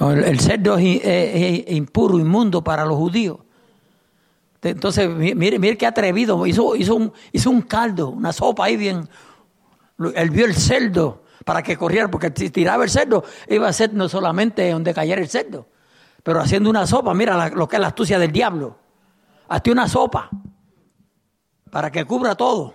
[0.10, 3.38] El, cerdo es, impuro, inmundo para los judíos.
[4.64, 6.48] Entonces, mire, mire qué atrevido.
[6.48, 9.08] Hizo, hizo, un, hizo un caldo, una sopa ahí bien.
[10.16, 13.94] Él vio el cerdo para que corriera, porque si tiraba el cerdo, iba a ser
[13.94, 15.68] no solamente donde cayera el cerdo,
[16.24, 18.78] pero haciendo una sopa, mira lo que es la astucia del diablo.
[19.48, 20.30] Hazte una sopa
[21.70, 22.74] para que cubra todo.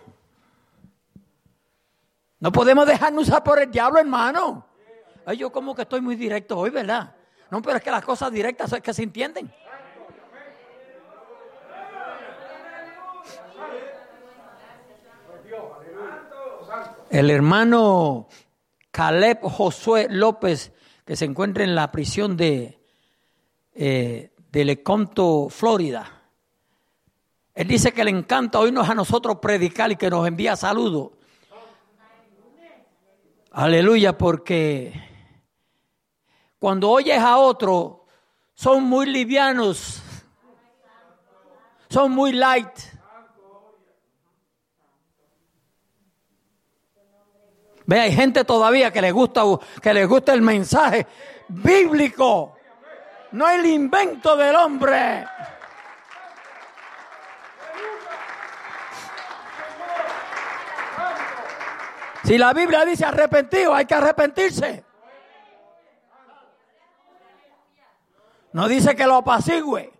[2.39, 4.67] No podemos dejarnos usar por el diablo, hermano.
[5.25, 7.16] Ay, yo como que estoy muy directo hoy, ¿verdad?
[7.51, 9.53] No, pero es que las cosas directas es que se entienden.
[17.11, 18.29] El hermano
[18.91, 20.73] Caleb Josué López,
[21.05, 22.79] que se encuentra en la prisión de,
[23.75, 26.23] eh, Leconto, Florida.
[27.55, 31.11] Él dice que le encanta oírnos a nosotros predicar y que nos envía saludos.
[33.53, 34.93] Aleluya, porque
[36.59, 38.07] cuando oyes a otro,
[38.55, 40.03] son muy livianos,
[41.89, 42.79] son muy light.
[47.85, 49.43] Ve, hay gente todavía que le gusta,
[49.81, 51.07] que le gusta el mensaje
[51.49, 52.57] bíblico,
[53.33, 55.25] no el invento del hombre.
[62.25, 64.86] Si la Biblia dice arrepentido, hay que arrepentirse.
[68.57, 69.93] No dice que lo apacigüe.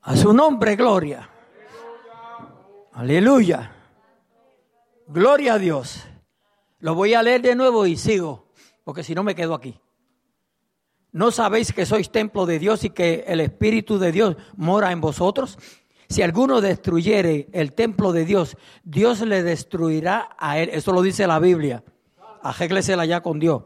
[0.00, 1.30] A su nombre, gloria.
[2.94, 3.72] Aleluya.
[5.06, 6.02] Gloria a Dios.
[6.80, 8.48] Lo voy a leer de nuevo y sigo,
[8.82, 9.78] porque si no me quedo aquí.
[11.12, 15.00] ¿No sabéis que sois templo de Dios y que el Espíritu de Dios mora en
[15.00, 15.60] vosotros?
[16.08, 20.70] Si alguno destruyere el templo de Dios, Dios le destruirá a él.
[20.72, 21.84] Eso lo dice la Biblia.
[22.42, 23.62] Ajéglesela ya con Dios.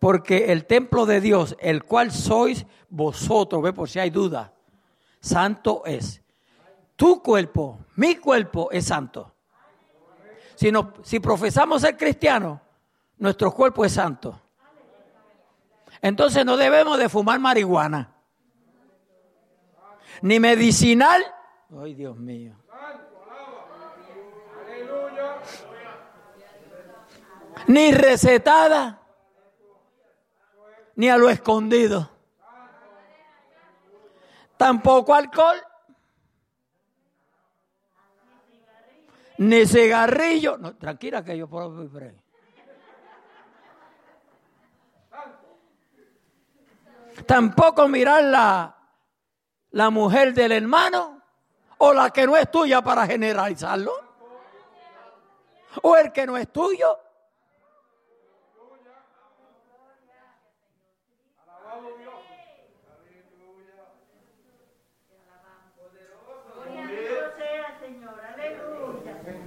[0.00, 4.52] Porque el templo de Dios, el cual sois vosotros, ve por si hay duda,
[5.20, 6.22] santo es
[6.96, 9.32] tu cuerpo, mi cuerpo es santo.
[10.56, 10.72] Si,
[11.02, 12.60] si profesamos ser cristianos,
[13.18, 14.40] nuestro cuerpo es santo.
[16.02, 18.14] Entonces no debemos de fumar marihuana.
[20.22, 21.22] Ni medicinal.
[21.78, 22.54] Ay, Dios mío.
[27.66, 28.99] Ni recetada
[31.00, 32.10] ni a lo escondido.
[34.58, 35.56] Tampoco alcohol,
[39.38, 40.58] ni cigarrillo.
[40.58, 42.14] No, tranquila que yo puedo vivir
[47.24, 48.76] Tampoco mirar la,
[49.70, 51.22] la mujer del hermano
[51.78, 53.92] o la que no es tuya para generalizarlo.
[55.80, 56.98] O el que no es tuyo.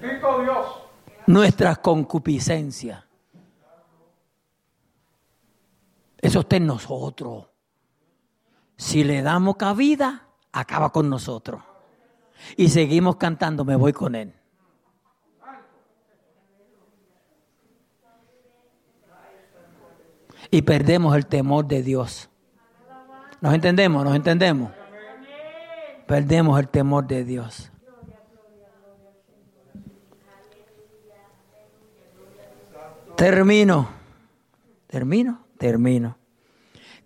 [0.04, 0.68] Dios.
[1.28, 3.04] Nuestras concupiscencias.
[6.18, 7.48] Eso está en nosotros.
[8.78, 11.62] Si le damos cabida, acaba con nosotros.
[12.58, 14.34] Y seguimos cantando, me voy con él.
[20.50, 22.30] Y perdemos el temor de Dios.
[23.42, 24.04] ¿Nos entendemos?
[24.06, 24.72] ¿Nos entendemos?
[26.08, 27.73] Perdemos el temor de Dios.
[33.24, 33.88] Termino.
[34.86, 35.46] Termino.
[35.58, 36.18] Termino.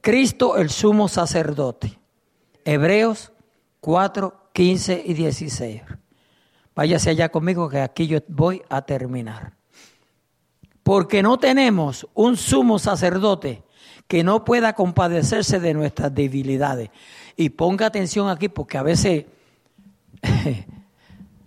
[0.01, 1.99] Cristo el sumo sacerdote.
[2.65, 3.32] Hebreos
[3.82, 5.84] 4, 15 y 16.
[6.74, 9.53] Váyase allá conmigo que aquí yo voy a terminar.
[10.82, 13.61] Porque no tenemos un sumo sacerdote
[14.07, 16.89] que no pueda compadecerse de nuestras debilidades.
[17.36, 19.26] Y ponga atención aquí porque a veces,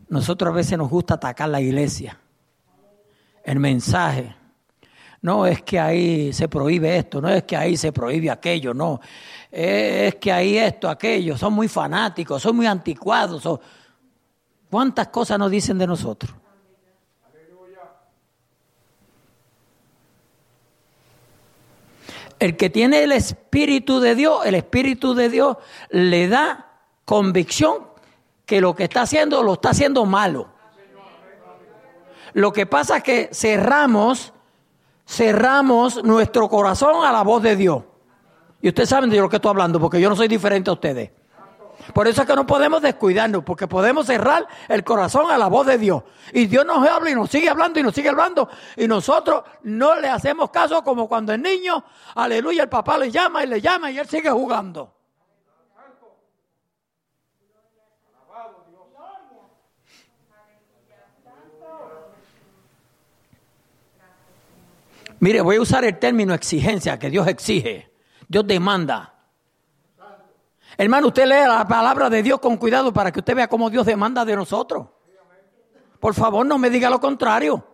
[0.09, 2.21] nosotros a veces nos gusta atacar la iglesia,
[3.43, 4.37] el mensaje.
[5.23, 9.01] No es que ahí se prohíbe esto, no es que ahí se prohíbe aquello, no.
[9.51, 11.37] Es que ahí esto, aquello.
[11.37, 13.61] Son muy fanáticos, son muy anticuados.
[14.71, 16.33] ¿Cuántas cosas nos dicen de nosotros?
[22.39, 25.59] El que tiene el Espíritu de Dios, el Espíritu de Dios
[25.91, 26.71] le da
[27.05, 27.89] convicción
[28.47, 30.49] que lo que está haciendo lo está haciendo malo.
[32.33, 34.33] Lo que pasa es que cerramos
[35.11, 37.83] cerramos nuestro corazón a la voz de Dios.
[38.63, 41.11] Y ustedes saben de lo que estoy hablando, porque yo no soy diferente a ustedes.
[41.93, 45.67] Por eso es que no podemos descuidarnos, porque podemos cerrar el corazón a la voz
[45.67, 46.05] de Dios.
[46.33, 48.49] Y Dios nos habla y nos sigue hablando y nos sigue hablando.
[48.77, 51.83] Y nosotros no le hacemos caso como cuando el niño,
[52.15, 55.00] aleluya, el papá le llama y le llama y él sigue jugando.
[65.21, 67.93] Mire, voy a usar el término exigencia que Dios exige.
[68.27, 69.15] Dios demanda.
[70.79, 73.85] Hermano, usted lee la palabra de Dios con cuidado para que usted vea cómo Dios
[73.85, 74.89] demanda de nosotros.
[76.01, 77.67] Por favor, no me diga lo contrario.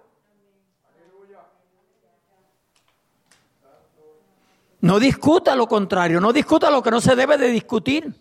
[4.81, 8.13] No discuta lo contrario, no discuta lo que no se debe de discutir.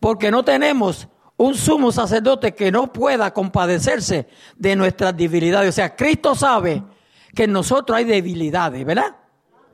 [0.00, 5.68] Porque no tenemos un sumo sacerdote que no pueda compadecerse de nuestras debilidades.
[5.68, 6.82] O sea, Cristo sabe
[7.34, 9.16] que en nosotros hay debilidades, ¿verdad?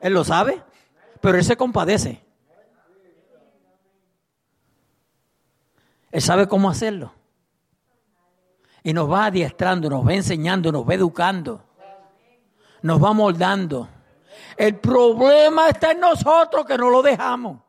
[0.01, 0.61] Él lo sabe,
[1.21, 2.21] pero Él se compadece.
[6.11, 7.13] Él sabe cómo hacerlo.
[8.83, 11.63] Y nos va adiestrando, nos va enseñando, nos va educando,
[12.81, 13.87] nos va moldando.
[14.57, 17.61] El problema está en nosotros que no lo dejamos.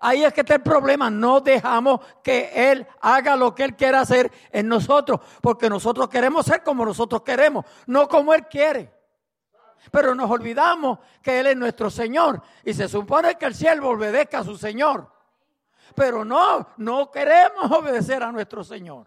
[0.00, 1.10] Ahí es que está el problema.
[1.10, 5.20] No dejamos que Él haga lo que Él quiera hacer en nosotros.
[5.40, 8.92] Porque nosotros queremos ser como nosotros queremos, no como Él quiere.
[9.90, 12.42] Pero nos olvidamos que Él es nuestro Señor.
[12.64, 15.10] Y se supone que el cielo obedezca a su Señor.
[15.94, 19.06] Pero no, no queremos obedecer a nuestro Señor.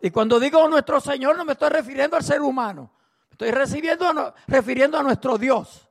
[0.00, 2.90] Y cuando digo nuestro Señor no me estoy refiriendo al ser humano.
[3.30, 5.88] Estoy recibiendo, refiriendo a nuestro Dios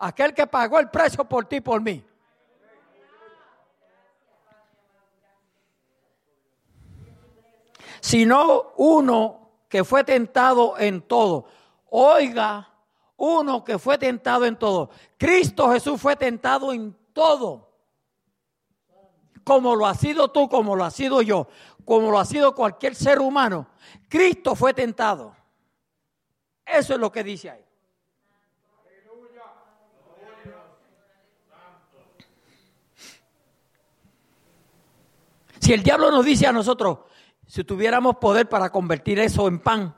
[0.00, 2.04] aquel que pagó el precio por ti por mí.
[8.00, 11.44] Sino uno que fue tentado en todo.
[11.90, 12.68] Oiga,
[13.18, 14.90] uno que fue tentado en todo.
[15.18, 17.68] Cristo Jesús fue tentado en todo.
[19.44, 21.46] Como lo ha sido tú, como lo ha sido yo,
[21.84, 23.68] como lo ha sido cualquier ser humano.
[24.08, 25.36] Cristo fue tentado.
[26.64, 27.69] Eso es lo que dice ahí.
[35.60, 37.00] Si el diablo nos dice a nosotros,
[37.46, 39.94] si tuviéramos poder para convertir eso en pan,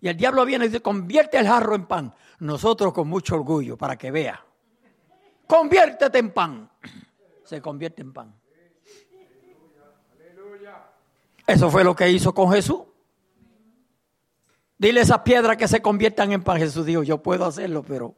[0.00, 3.76] y el diablo viene y dice, convierte el jarro en pan, nosotros con mucho orgullo,
[3.76, 4.44] para que vea,
[5.46, 6.70] conviértete en pan,
[7.44, 8.34] se convierte en pan.
[11.46, 12.80] Eso fue lo que hizo con Jesús.
[14.76, 16.58] Dile a esas piedras que se conviertan en pan.
[16.58, 18.16] Jesús dijo, yo puedo hacerlo, pero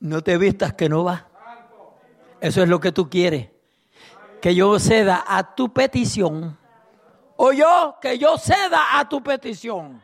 [0.00, 1.28] no te vistas que no va.
[2.42, 3.48] Eso es lo que tú quieres
[4.40, 6.58] que yo ceda a tu petición.
[7.36, 10.02] O yo que yo ceda a tu petición.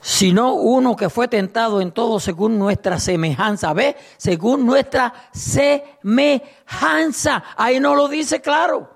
[0.00, 3.72] Sino uno que fue tentado en todo según nuestra semejanza.
[3.72, 3.96] ¿Ve?
[4.16, 6.44] Según nuestra semejanza.
[7.56, 8.88] Ahí no lo dice claro.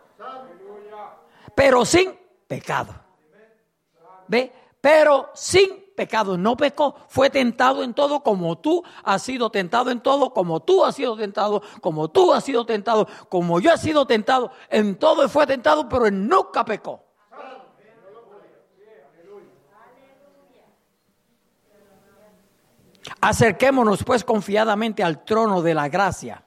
[1.54, 2.99] Pero sin pecado.
[4.31, 4.52] ¿Ve?
[4.81, 6.39] Pero sin pecado.
[6.39, 6.94] No pecó.
[7.09, 11.16] Fue tentado en todo como tú has sido tentado en todo, como tú has sido
[11.16, 14.52] tentado, como tú has sido tentado, como yo he sido tentado.
[14.69, 17.05] En todo fue tentado, pero él nunca pecó.
[23.20, 26.44] Acerquémonos pues confiadamente al trono de la gracia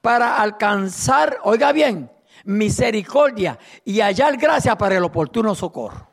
[0.00, 2.10] para alcanzar, oiga bien,
[2.44, 6.09] misericordia y hallar gracia para el oportuno socorro.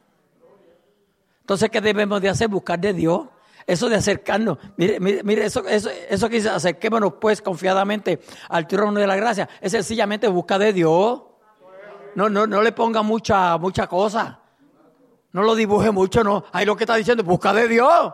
[1.47, 2.49] Entonces, ¿qué debemos de hacer?
[2.49, 3.21] Buscar de Dios.
[3.65, 8.19] Eso de acercarnos, mire, mire, mire eso, eso, eso que dice, acerquémonos pues confiadamente
[8.49, 11.21] al trono de la gracia, es sencillamente buscar de Dios.
[12.15, 14.41] No, no, no le ponga mucha, mucha cosa.
[15.31, 16.43] No lo dibuje mucho, no.
[16.51, 18.13] Ahí lo que está diciendo, busca de Dios.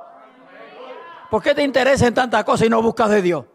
[1.32, 3.46] ¿Por qué te interesa en tantas cosas y no buscas de Dios?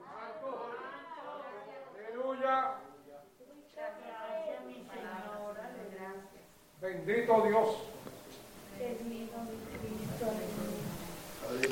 [6.81, 7.88] Bendito Dios.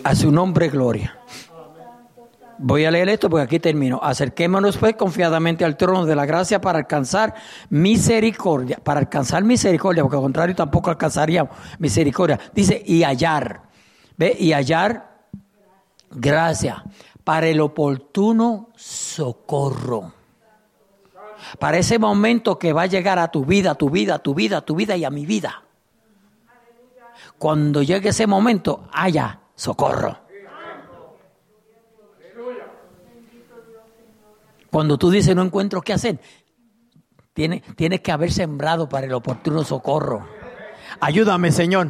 [0.06, 1.18] A su nombre, gloria.
[2.58, 3.98] Voy a leer esto porque aquí termino.
[4.00, 7.34] Acerquémonos pues confiadamente al trono de la gracia para alcanzar
[7.70, 8.78] misericordia.
[8.84, 11.50] Para alcanzar misericordia, porque al contrario tampoco alcanzaríamos
[11.80, 12.38] misericordia.
[12.54, 13.62] Dice, y hallar.
[14.16, 14.36] ¿Ve?
[14.38, 15.26] Y hallar
[16.12, 16.84] gracia
[17.24, 20.12] para el oportuno socorro.
[21.58, 24.76] Para ese momento que va a llegar a tu vida, tu vida, tu vida, tu
[24.76, 25.64] vida y a mi vida.
[27.38, 30.16] Cuando llegue ese momento, haya socorro.
[34.70, 36.20] Cuando tú dices no encuentro qué hacer,
[37.32, 40.28] tienes, que haber sembrado para el oportuno socorro.
[41.00, 41.88] Ayúdame, Señor.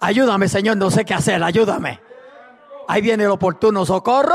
[0.00, 2.00] Ayúdame, Señor, no sé qué hacer, ayúdame.
[2.88, 4.34] Ahí viene el oportuno socorro.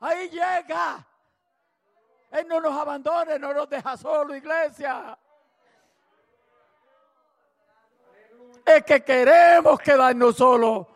[0.00, 1.06] Ahí llega.
[2.32, 5.16] Él no nos abandone, no nos deja solo, iglesia.
[8.64, 10.86] Es que queremos quedarnos solos.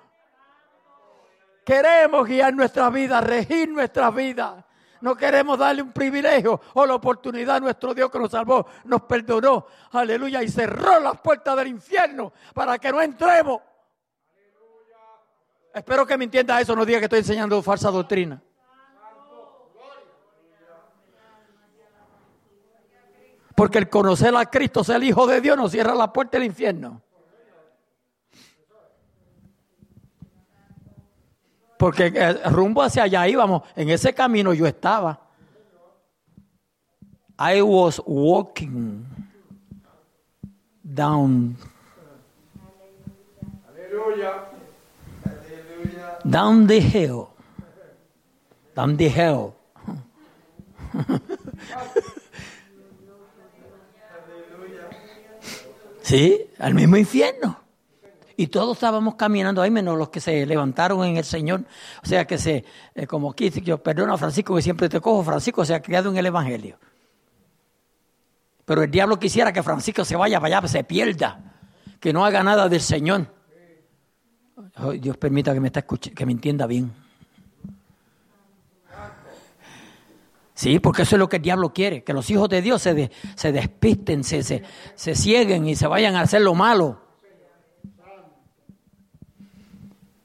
[1.65, 4.67] Queremos guiar nuestra vida, regir nuestra vida.
[5.01, 9.03] No queremos darle un privilegio o la oportunidad a nuestro Dios que nos salvó, nos
[9.03, 13.61] perdonó, aleluya, y cerró las puertas del infierno para que no entremos.
[15.75, 18.43] Espero que me entienda eso, no diga que estoy enseñando falsa doctrina.
[23.55, 26.47] Porque el conocer a Cristo, ser el Hijo de Dios, nos cierra la puerta del
[26.47, 27.03] infierno.
[31.85, 35.21] Porque eh, rumbo hacia allá íbamos, en ese camino yo estaba.
[37.39, 39.05] I was walking
[40.83, 41.59] down,
[43.69, 44.49] Aleluya.
[46.25, 47.29] down the hill.
[48.75, 49.53] Down the hill.
[56.01, 57.64] Sí, al mismo infierno.
[58.37, 61.65] Y todos estábamos caminando ahí, menos los que se levantaron en el Señor.
[62.03, 65.23] O sea, que se, eh, como aquí, yo perdono a Francisco que siempre te cojo,
[65.23, 66.79] Francisco se ha criado en el Evangelio.
[68.65, 71.39] Pero el diablo quisiera que Francisco se vaya para allá, se pierda,
[72.01, 73.27] que no haga nada del Señor.
[75.01, 76.93] Dios permita que me, está que me entienda bien.
[80.55, 82.95] Sí, porque eso es lo que el diablo quiere, que los hijos de Dios se,
[82.95, 84.63] de- se despisten, se, se,
[84.95, 87.04] se cieguen y se vayan a hacer lo malo.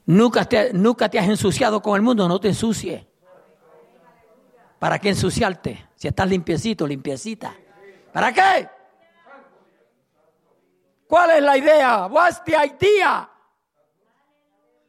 [0.10, 3.06] Nunca te, nunca te has ensuciado con el mundo, no te ensucies.
[4.80, 5.90] ¿Para qué ensuciarte?
[5.94, 7.54] Si estás limpiecito, limpiecita.
[8.12, 8.68] ¿Para qué?
[11.08, 12.08] ¿Cuál es la idea?
[12.08, 13.30] What's the idea?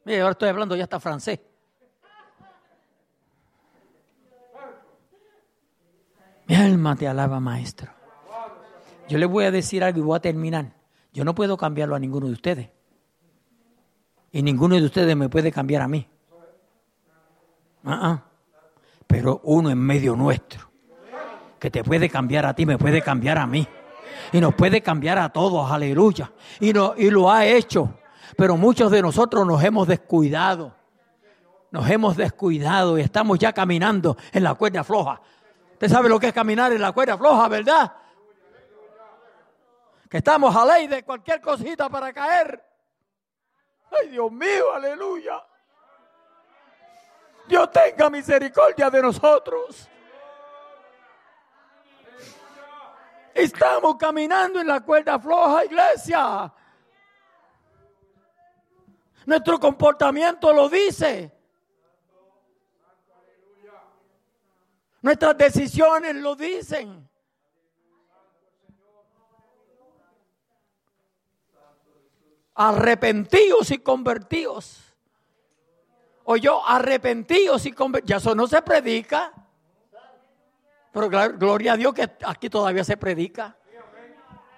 [0.04, 1.38] Mire, ahora estoy hablando ya hasta francés.
[6.46, 7.92] Mi alma te alaba, maestro.
[9.06, 10.72] Yo le voy a decir algo y voy a terminar.
[11.12, 12.79] Yo no puedo cambiarlo a ninguno de ustedes.
[14.32, 16.06] Y ninguno de ustedes me puede cambiar a mí.
[17.84, 18.22] Ah, ah.
[19.06, 20.70] Pero uno en medio nuestro,
[21.58, 23.66] que te puede cambiar a ti, me puede cambiar a mí.
[24.32, 26.30] Y nos puede cambiar a todos, aleluya.
[26.60, 27.94] Y, no, y lo ha hecho.
[28.36, 30.74] Pero muchos de nosotros nos hemos descuidado.
[31.72, 35.20] Nos hemos descuidado y estamos ya caminando en la cuerda floja.
[35.72, 37.92] Usted sabe lo que es caminar en la cuerda floja, ¿verdad?
[40.08, 42.69] Que estamos a ley de cualquier cosita para caer.
[43.90, 45.44] Ay, Dios mío, aleluya.
[47.46, 49.88] Dios tenga misericordia de nosotros.
[53.34, 56.52] Estamos caminando en la cuerda floja, iglesia.
[59.26, 61.32] Nuestro comportamiento lo dice.
[65.02, 67.09] Nuestras decisiones lo dicen.
[72.54, 74.80] Arrepentidos y convertidos.
[76.24, 78.08] O yo, arrepentidos y convertidos.
[78.08, 79.32] Ya eso no se predica.
[80.92, 83.56] Pero gloria a Dios que aquí todavía se predica.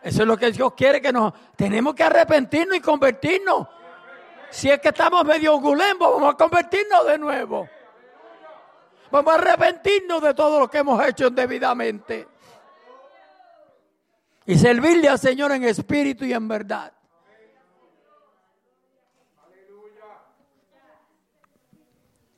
[0.02, 1.32] Eso es lo que Dios quiere que nos...
[1.56, 3.68] Tenemos que arrepentirnos y convertirnos.
[4.50, 7.68] Si es que estamos medio gulembo, vamos a convertirnos de nuevo.
[9.10, 12.28] Vamos a arrepentirnos de todo lo que hemos hecho indebidamente.
[14.46, 16.92] Y servirle al Señor en espíritu y en verdad.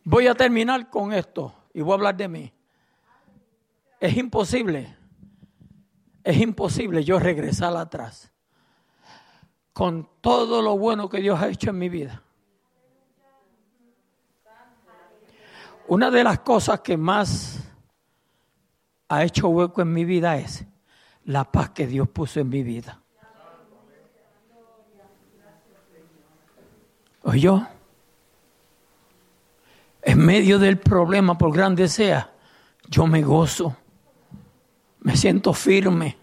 [0.05, 2.53] Voy a terminar con esto y voy a hablar de mí.
[3.99, 4.95] Es imposible,
[6.23, 8.31] es imposible yo regresar atrás
[9.73, 12.23] con todo lo bueno que Dios ha hecho en mi vida.
[15.89, 17.61] Una de las cosas que más
[19.09, 20.65] ha hecho hueco en mi vida es
[21.25, 23.01] la paz que Dios puso en mi vida.
[27.35, 27.67] yo
[30.05, 32.31] En medio del problema, por grande sea,
[32.89, 33.77] yo me gozo,
[35.01, 36.17] me siento firme.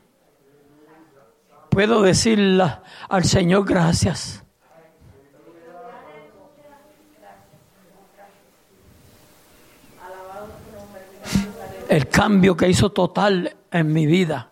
[1.70, 2.66] Puedo decirle
[3.10, 4.42] al Señor gracias.
[11.92, 14.48] el cambio que hizo total en mi vida.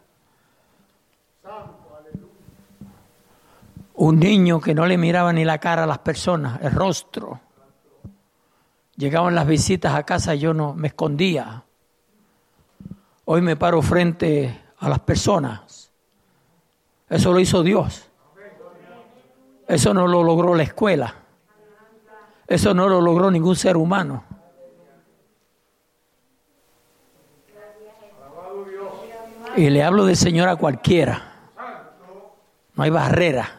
[3.94, 7.40] Un niño que no le miraba ni la cara a las personas, el rostro.
[9.00, 11.64] Llegaban las visitas a casa y yo no me escondía.
[13.24, 15.90] Hoy me paro frente a las personas.
[17.08, 18.10] Eso lo hizo Dios.
[19.70, 21.16] Eso no lo logró la escuela.
[22.46, 24.26] Eso no lo logró ningún ser humano.
[29.56, 31.52] Y le hablo del Señor a cualquiera.
[32.76, 33.59] No hay barrera.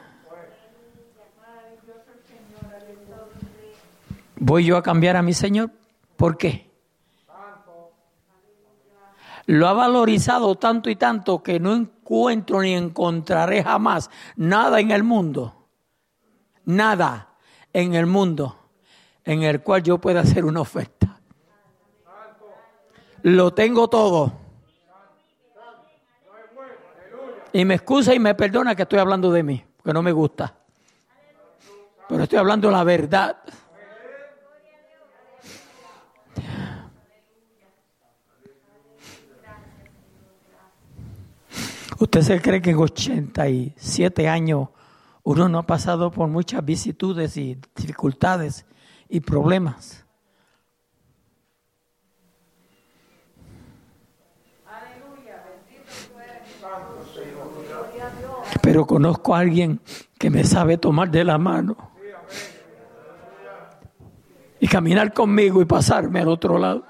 [4.41, 5.71] ¿Voy yo a cambiar a mi Señor?
[6.17, 6.71] ¿Por qué?
[9.47, 15.03] Lo ha valorizado tanto y tanto que no encuentro ni encontraré jamás nada en el
[15.03, 15.67] mundo,
[16.65, 17.35] nada
[17.73, 18.57] en el mundo
[19.25, 21.21] en el cual yo pueda hacer una oferta.
[23.23, 24.33] Lo tengo todo.
[27.53, 30.55] Y me excusa y me perdona que estoy hablando de mí, porque no me gusta.
[32.09, 33.37] Pero estoy hablando la verdad.
[42.01, 44.69] ¿Usted se cree que en 87 años
[45.23, 48.65] uno no ha pasado por muchas vicitudes y dificultades
[49.09, 50.07] y problemas?
[58.63, 59.81] pero conozco a alguien
[60.19, 61.77] que me sabe tomar de la mano
[64.61, 66.85] y caminar conmigo y pasarme al otro lado.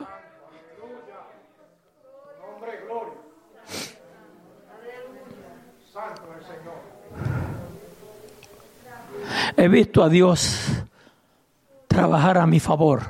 [9.57, 10.85] He visto a Dios
[11.87, 13.03] trabajar a mi favor.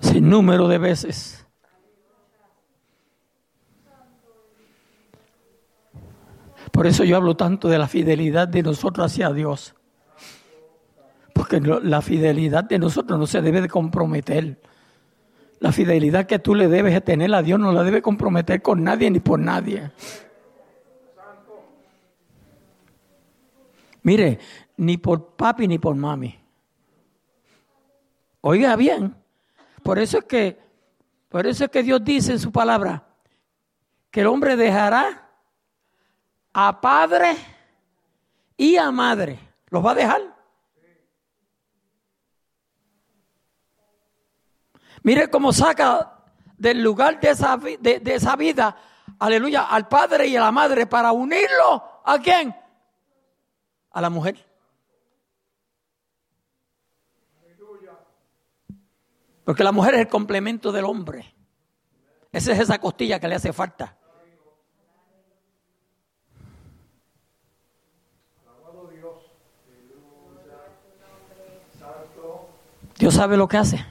[0.00, 1.46] Sin número de veces.
[6.70, 9.74] Por eso yo hablo tanto de la fidelidad de nosotros hacia Dios.
[11.32, 14.60] Porque la fidelidad de nosotros no se debe de comprometer.
[15.60, 18.84] La fidelidad que tú le debes de tener a Dios no la debe comprometer con
[18.84, 19.90] nadie ni por nadie.
[24.02, 24.38] Mire,
[24.76, 26.38] ni por papi ni por mami.
[28.40, 29.14] Oiga bien.
[29.82, 30.58] Por eso es que,
[31.28, 33.04] por eso es que Dios dice en su palabra
[34.10, 35.30] que el hombre dejará
[36.52, 37.36] a padre
[38.56, 39.38] y a madre.
[39.70, 40.22] ¿Los va a dejar?
[45.02, 46.18] Mire cómo saca
[46.56, 48.76] del lugar de esa, de, esa vida,
[49.18, 52.54] aleluya, al padre y a la madre para unirlo a quién?
[53.90, 54.44] A la mujer.
[59.44, 61.34] Porque la mujer es el complemento del hombre.
[62.32, 63.96] Esa es esa costilla que le hace falta.
[72.98, 73.86] Dios sabe lo que hace.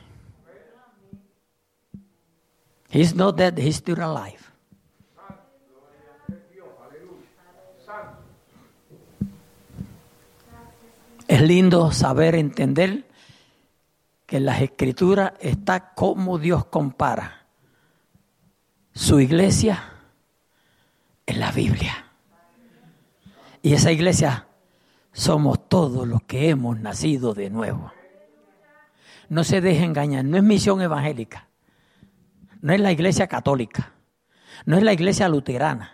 [2.89, 4.46] He's not dead, he's still alive.
[11.27, 13.05] Es lindo saber entender
[14.25, 17.47] que en las escrituras está cómo Dios compara
[18.93, 19.83] su iglesia
[21.25, 22.05] en la Biblia.
[23.61, 24.47] Y esa iglesia
[25.11, 27.91] somos todos los que hemos nacido de nuevo.
[29.29, 31.49] No se deje engañar, no es misión evangélica,
[32.61, 33.91] no es la iglesia católica,
[34.65, 35.91] no es la iglesia luterana,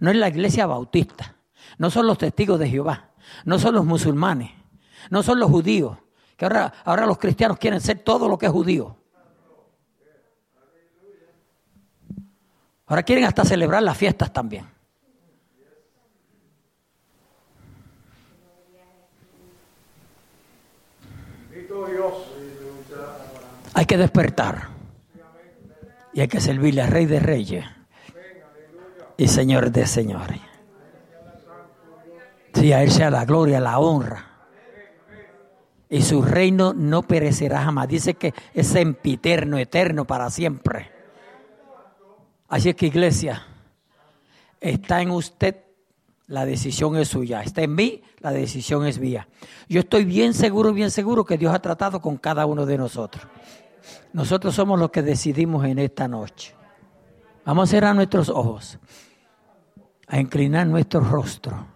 [0.00, 1.36] no es la iglesia bautista,
[1.78, 3.10] no son los testigos de Jehová,
[3.44, 4.50] no son los musulmanes,
[5.10, 5.98] no son los judíos,
[6.36, 8.96] que ahora, ahora los cristianos quieren ser todo lo que es judío.
[12.86, 14.66] Ahora quieren hasta celebrar las fiestas también.
[23.74, 24.68] Hay que despertar.
[26.12, 27.64] Y hay que servirle al Rey de Reyes
[29.16, 30.40] y Señor de Señores.
[32.54, 34.33] Sí, a Él sea la gloria, la honra.
[35.94, 37.86] Y su reino no perecerá jamás.
[37.86, 40.90] Dice que es sempiterno, eterno para siempre.
[42.48, 43.46] Así es que iglesia,
[44.60, 45.54] está en usted,
[46.26, 47.44] la decisión es suya.
[47.44, 49.28] Está en mí, la decisión es mía.
[49.68, 53.28] Yo estoy bien seguro, bien seguro que Dios ha tratado con cada uno de nosotros.
[54.12, 56.56] Nosotros somos los que decidimos en esta noche.
[57.44, 58.80] Vamos a cerrar nuestros ojos,
[60.08, 61.68] a inclinar nuestro rostro.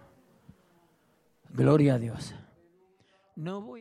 [1.53, 2.35] Gloria a Dios.
[3.39, 3.77] No voy a